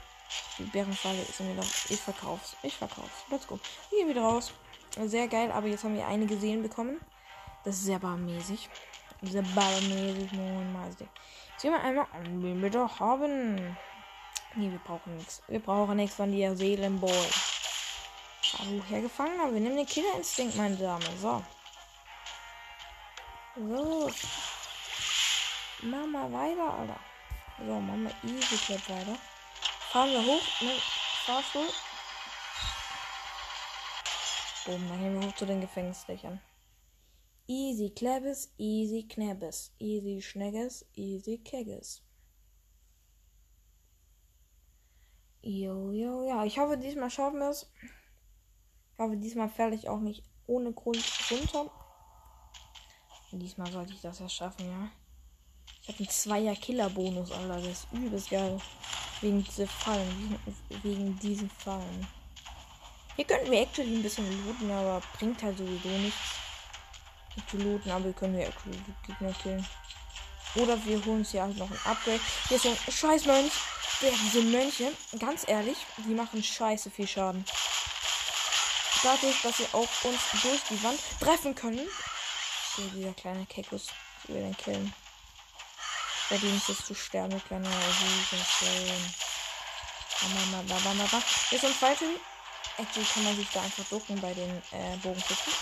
Die 0.60 0.66
Bärenfalle 0.66 1.20
ist 1.20 1.40
mir 1.40 1.56
doch. 1.56 1.66
Ich 1.90 2.00
verkauf's. 2.00 2.56
Ich 2.62 2.76
verkauf's. 2.76 3.26
Let's 3.32 3.48
go. 3.48 3.60
Wir 3.90 3.98
gehen 3.98 4.10
wieder 4.10 4.22
raus. 4.22 4.54
Sehr 5.04 5.28
geil, 5.28 5.52
aber 5.52 5.66
jetzt 5.66 5.84
haben 5.84 5.96
wir 5.96 6.06
eine 6.06 6.28
gesehen 6.28 6.62
bekommen. 6.62 7.02
Das 7.64 7.78
ist 7.78 7.86
sehr 7.86 7.98
barmäßig. 7.98 8.70
Sehr 9.24 9.42
barmäßig. 9.42 10.32
Moin, 10.34 10.74
Meister. 10.74 11.08
Jetzt 11.54 11.64
gehen 11.64 11.72
wir 11.72 11.82
einmal 11.82 12.06
an, 12.14 12.44
wen 12.44 12.62
wir 12.62 12.70
doch 12.70 13.00
haben. 13.00 13.76
Nee, 14.54 14.70
wir 14.70 14.80
brauchen 14.86 15.18
nichts. 15.18 15.42
Wir 15.48 15.60
brauchen 15.60 15.98
nichts 15.98 16.18
von 16.18 16.32
dir, 16.32 16.56
Seelenboy. 16.56 17.55
Hallo, 18.58 18.82
hergefangen, 18.88 19.38
aber 19.42 19.54
wir 19.54 19.60
nehmen 19.60 19.76
den 19.76 19.86
Killerinstinkt, 19.86 20.56
meine 20.56 20.78
Dame. 20.78 21.04
So. 21.18 21.44
So. 23.58 24.12
Mach 25.82 26.08
mal 26.08 26.32
weiter, 26.32 26.74
Alter. 26.74 27.00
So, 27.60 27.66
wir 27.66 28.12
easy 28.24 28.56
clap 28.56 28.90
weiter. 28.90 29.18
Fahren 29.92 30.12
wir 30.12 30.26
hoch 30.26 30.62
mit 30.62 30.82
Fahrstuhl. 31.26 31.68
Boom, 34.66 34.88
dann 34.88 35.00
gehen 35.02 35.20
wir 35.20 35.28
hoch 35.28 35.36
zu 35.36 35.46
den 35.46 35.60
Gefängnisdächern. 35.60 36.40
Easy 37.48 37.90
Klebes, 37.90 38.54
easy 38.58 39.06
Knebes, 39.06 39.76
easy 39.80 40.22
Schnegges, 40.22 40.86
easy 40.96 41.40
Kegges. 41.40 42.02
Jo, 45.42 45.92
jo, 45.92 46.24
ja. 46.28 46.46
Ich 46.46 46.58
hoffe, 46.58 46.78
diesmal 46.78 47.10
schaffen 47.10 47.40
wir 47.40 47.50
es. 47.50 47.70
Ich 48.98 49.04
hoffe, 49.04 49.18
diesmal 49.18 49.50
fälle 49.50 49.76
ich 49.76 49.90
auch 49.90 50.00
nicht 50.00 50.24
ohne 50.48 50.72
Grund 50.72 51.04
runter. 51.30 51.70
Diesmal 53.34 53.70
sollte 53.70 53.92
ich 53.92 54.00
das 54.00 54.20
ja 54.20 54.30
schaffen, 54.30 54.70
ja. 54.70 54.88
Ich 55.82 55.90
habe 55.90 56.00
einen 56.00 56.10
Zweier-Killer-Bonus, 56.10 57.32
Alter. 57.32 57.56
Das 57.56 57.68
ist 57.68 57.88
übelst 57.92 58.30
geil. 58.30 58.58
Wegen 59.20 59.44
diese 59.44 59.68
Fallen. 59.68 60.40
Wegen 60.82 61.20
diesen 61.20 61.50
Fallen. 61.50 62.08
Hier 63.18 63.26
könnten 63.26 63.52
wir 63.52 63.62
actually 63.62 63.98
ein 63.98 64.04
bisschen 64.04 64.46
looten, 64.46 64.72
aber 64.72 65.02
bringt 65.20 65.44
halt 65.44 65.58
sowieso 65.58 65.90
nichts. 65.90 66.20
Zu 67.50 67.58
looten, 67.58 67.92
aber 67.92 68.06
wir 68.06 68.14
können 68.14 68.36
hier 68.36 68.48
actually 68.48 68.80
Gegner 69.06 69.34
killen. 69.34 69.68
Oder 70.56 70.84
wir 70.86 71.04
holen 71.04 71.20
uns 71.20 71.32
hier 71.32 71.42
halt 71.42 71.58
noch 71.58 71.70
ein 71.70 71.80
Upgrade. 71.84 72.22
Hier 72.48 72.56
ist 72.56 72.66
ein 72.66 72.78
scheiß 72.90 73.26
Mönch. 73.26 73.52
Diese 74.02 74.42
Mönche, 74.44 74.92
ganz 75.20 75.46
ehrlich, 75.48 75.78
die 75.98 76.14
machen 76.14 76.42
scheiße 76.42 76.90
viel 76.90 77.08
Schaden. 77.08 77.44
Dadurch, 79.06 79.40
dass 79.44 79.58
sie 79.58 79.68
auch 79.72 79.88
uns 80.04 80.20
durch 80.42 80.64
die 80.68 80.82
Wand 80.84 81.00
treffen 81.20 81.54
können. 81.54 81.88
So, 82.76 82.82
dieser 82.88 83.14
kleine 83.14 83.46
Kekus. 83.46 83.90
Will 84.24 84.42
den 84.42 84.58
killen. 84.58 84.92
Verdient 86.28 86.68
es 86.68 86.84
zu 86.84 86.96
sterben, 86.96 87.40
kleiner 87.46 87.70
Hurensohn. 87.70 89.06
Hier 91.50 91.60
ist 91.60 91.66
ein 91.66 91.72
Fighting. 91.72 92.16
Actually 92.80 93.06
kann 93.14 93.24
man 93.26 93.36
sich 93.36 93.48
da 93.54 93.62
einfach 93.62 93.84
ducken 93.92 94.20
bei 94.20 94.34
den 94.34 94.58
äh, 94.72 94.98
Bogenschützen. 95.04 95.54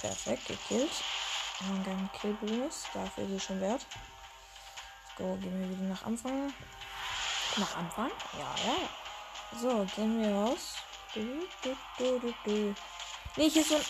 Perfekt, 0.00 0.48
gekillt. 0.48 0.90
einen 1.60 1.84
geilen 1.84 2.10
Killbonus. 2.20 2.86
Dafür 2.92 3.22
ist 3.24 3.36
es 3.36 3.44
schon 3.44 3.60
wert. 3.60 3.86
So, 5.16 5.36
gehen 5.36 5.60
wir 5.60 5.70
wieder 5.70 5.94
nach 5.94 6.04
Anfang. 6.04 6.52
Nach 7.54 7.76
Anfang? 7.76 8.10
Ja, 8.36 8.52
ja. 8.66 9.60
So, 9.60 9.86
gehen 9.94 10.20
wir 10.20 10.34
raus. 10.34 10.74
Nee, 11.16 11.48
hier 13.48 13.62
ist 13.62 13.68
so 13.68 13.76
ein 13.76 13.84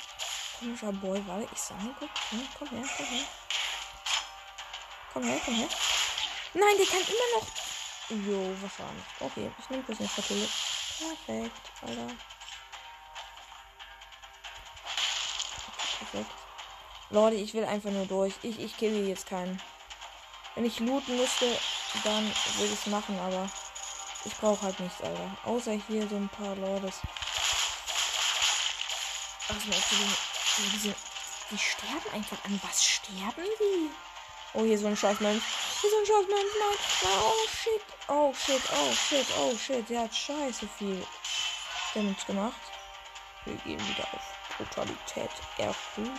komischer 0.59 0.93
Boy. 0.93 1.23
Warte, 1.27 1.49
ich 1.51 1.59
sag 1.59 1.83
mal, 1.83 1.95
guck. 1.99 2.11
Komm 2.59 2.69
her, 2.69 2.85
komm 2.97 3.07
her. 3.07 3.25
Komm 5.13 5.23
her, 5.23 5.41
komm 5.45 5.55
her. 5.55 5.69
Nein, 6.55 6.77
der 6.77 6.87
kann 6.87 7.01
immer 7.01 7.41
noch. 7.41 7.47
Jo, 8.11 8.55
wahrscheinlich. 8.61 9.05
Okay, 9.21 9.51
ich 9.59 9.71
nehme 9.71 9.85
das 9.87 9.99
nicht 9.99 10.17
natürlich. 10.17 10.51
Perfekt, 10.99 11.71
Alter. 11.81 12.15
Perfekt. 15.99 16.31
Leute, 17.11 17.37
ich 17.37 17.55
will 17.55 17.65
einfach 17.65 17.91
nur 17.91 18.07
durch. 18.07 18.35
Ich, 18.43 18.59
ich 18.61 18.77
kille 18.77 19.09
jetzt 19.09 19.27
keinen. 19.27 19.61
Wenn 20.55 20.67
ich 20.67 20.79
looten 20.81 21.17
müsste, 21.17 21.59
dann 22.05 22.25
würde 22.57 22.73
ich 22.73 22.81
es 22.81 22.87
machen, 22.87 23.19
aber 23.19 23.49
ich 24.25 24.37
brauche 24.37 24.63
halt 24.63 24.81
nichts, 24.81 25.03
Alter. 25.03 25.37
Außer 25.45 25.73
hier 25.73 26.09
so 26.09 26.17
ein 26.17 26.29
paar 26.29 26.55
Leute. 26.57 26.93
Also, 29.49 29.61
die, 29.67 30.71
diese, 30.73 30.95
die 31.51 31.59
sterben 31.59 32.11
einfach 32.15 32.39
an. 32.45 32.61
Was 32.63 32.85
sterben 32.85 33.45
die? 33.61 33.91
Oh, 34.55 34.65
hier 34.65 34.79
so 34.79 34.87
ein 34.87 34.97
Scheißmensch. 34.97 35.43
Hier 35.81 35.91
so 35.91 35.97
ein 35.99 36.07
Scheißmensch, 36.07 36.53
nein. 36.61 36.79
Oh, 37.05 37.49
shit. 37.63 37.83
Oh, 38.09 38.35
shit. 38.35 38.63
Oh, 38.73 38.93
shit. 38.95 39.27
Oh, 39.39 39.57
shit. 39.57 39.91
Der 39.91 40.01
hat 40.03 40.15
scheiße 40.15 40.69
viel 40.79 41.07
Damage 41.93 42.25
gemacht. 42.27 42.61
Wir 43.45 43.57
gehen 43.57 43.89
wieder 43.89 44.07
auf 44.13 44.57
Brutalität 44.57 45.31
erhöht. 45.59 46.11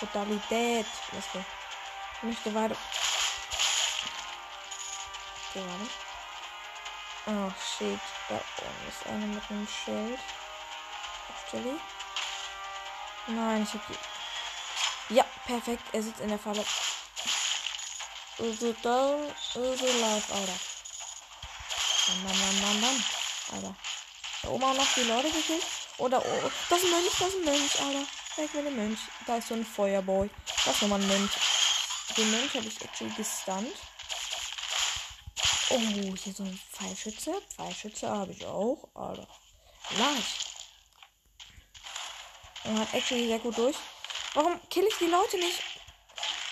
Brutalität. 0.00 0.86
Was? 1.12 1.24
Ich 2.16 2.22
möchte 2.22 2.54
weiter. 2.54 2.76
Warte. 5.54 5.88
Oh, 7.26 7.52
shit. 7.78 8.00
Da 8.28 8.34
oben 8.34 8.88
ist 8.88 9.06
einer 9.06 9.26
mit 9.26 9.42
einem 9.50 9.68
Schild. 9.68 10.18
Stelle. 11.48 11.78
Nein, 13.28 13.62
ich 13.62 13.74
hab 13.74 13.86
die. 13.86 15.14
Ja, 15.14 15.24
perfekt. 15.46 15.82
Er 15.92 16.02
sitzt 16.02 16.20
in 16.20 16.28
der 16.28 16.38
Falle. 16.38 16.64
Also 18.38 18.72
down, 18.82 19.32
also 19.54 19.86
live, 19.86 20.32
Alter. 20.32 20.58
Mann, 22.08 22.22
Mann, 22.24 22.38
Mann, 22.38 22.60
Mann, 22.60 22.80
Mann. 22.80 23.04
Alter. 23.52 23.74
Da 24.42 24.48
oben 24.48 24.64
auch 24.64 24.74
noch 24.74 24.94
die 24.94 25.02
Leute 25.02 25.30
gekillt. 25.30 25.64
Oder, 25.98 26.20
oh, 26.20 26.50
das 26.68 26.78
ist 26.80 26.84
ein 26.84 26.90
Mönch, 26.90 27.12
das 27.18 27.28
ist 27.28 27.34
ein 27.36 27.44
Mönch, 27.44 27.80
Alter. 27.80 28.06
Weg 28.36 28.54
mit 28.54 28.66
dem 28.66 28.76
Mönch. 28.76 28.98
Da 29.26 29.36
ist 29.36 29.48
so 29.48 29.54
ein 29.54 29.64
Feuerboy. 29.64 30.28
Das 30.64 30.74
ist 30.74 30.82
nochmal 30.82 31.00
ein 31.00 31.06
Mönch. 31.06 31.32
Den 32.16 32.30
Mönch 32.32 32.54
habe 32.54 32.66
ich 32.66 32.82
actually 32.82 33.12
gestunt. 33.14 33.76
Oh, 35.76 36.14
hier 36.14 36.32
so 36.32 36.44
ein 36.44 36.60
Pfeilschütze. 36.70 37.42
Pfeilschütze 37.56 38.08
habe 38.08 38.30
ich 38.30 38.46
auch. 38.46 38.88
Alter. 38.94 39.26
Nice. 39.98 40.36
Er 42.62 42.78
hat 42.78 42.94
actually 42.94 43.26
sehr 43.26 43.40
gut 43.40 43.58
durch. 43.58 43.76
Warum 44.34 44.60
kill 44.70 44.84
ich 44.84 44.96
die 44.98 45.06
Leute 45.06 45.36
nicht? 45.36 45.60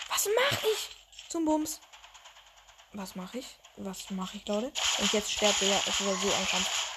Was 0.09 0.27
mache 0.27 0.67
ich? 0.67 1.31
Zum 1.31 1.45
Bums. 1.45 1.81
Was 2.95 3.15
mache 3.15 3.39
ich? 3.39 3.47
Was 3.77 4.11
mache 4.11 4.39
ich, 4.39 4.49
Leute? 4.49 4.73
Ich 4.99 5.13
jetzt 5.13 5.31
sterbe, 5.31 5.67
ja, 5.67 5.81
es 5.87 5.87
ist 5.87 6.01
ja 6.01 6.15
so 6.17 6.33
ein 6.33 6.47
Kampf. 6.49 6.89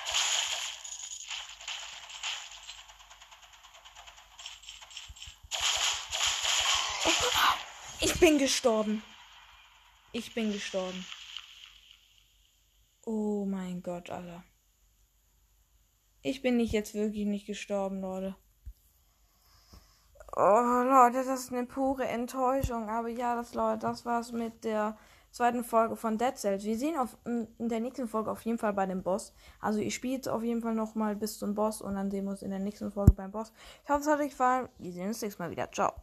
Ich 7.99 8.19
bin 8.19 8.39
gestorben. 8.39 9.03
Ich 10.11 10.33
bin 10.33 10.51
gestorben. 10.51 11.05
Oh 13.05 13.45
mein 13.45 13.81
Gott, 13.83 14.09
Alter. 14.09 14.43
Ich 16.21 16.41
bin 16.41 16.57
nicht 16.57 16.73
jetzt 16.73 16.95
wirklich 16.95 17.25
nicht 17.27 17.45
gestorben, 17.45 18.01
Leute. 18.01 18.35
Oh, 20.35 20.41
Leute, 20.41 21.23
das 21.23 21.41
ist 21.41 21.53
eine 21.53 21.65
pure 21.65 22.05
Enttäuschung. 22.07 22.89
Aber 22.89 23.07
ja, 23.07 23.35
das, 23.35 23.53
Leute, 23.53 23.79
das 23.79 24.05
war's 24.05 24.31
mit 24.31 24.63
der 24.63 24.97
zweiten 25.31 25.63
Folge 25.63 25.95
von 25.95 26.17
Dead 26.17 26.35
Cells. 26.35 26.63
Wir 26.63 26.77
sehen 26.77 26.97
auf, 26.97 27.17
in 27.25 27.47
der 27.59 27.79
nächsten 27.79 28.07
Folge 28.07 28.31
auf 28.31 28.41
jeden 28.41 28.57
Fall 28.57 28.73
bei 28.73 28.85
dem 28.85 29.03
Boss. 29.03 29.33
Also 29.59 29.79
ich 29.79 29.93
spiele 29.93 30.15
jetzt 30.15 30.27
auf 30.27 30.41
jeden 30.43 30.61
Fall 30.61 30.73
nochmal 30.73 31.15
bis 31.15 31.37
zum 31.37 31.53
Boss 31.53 31.81
und 31.81 31.95
dann 31.95 32.09
sehen 32.09 32.25
wir 32.25 32.31
uns 32.31 32.41
in 32.41 32.49
der 32.49 32.59
nächsten 32.59 32.91
Folge 32.91 33.13
beim 33.13 33.31
Boss. 33.31 33.53
Ich 33.83 33.89
hoffe, 33.89 34.01
es 34.01 34.07
hat 34.07 34.19
euch 34.19 34.29
gefallen. 34.31 34.67
Wir 34.79 34.93
sehen 34.93 35.07
uns 35.07 35.21
nächstes 35.21 35.39
Mal 35.39 35.51
wieder. 35.51 35.71
Ciao. 35.71 35.93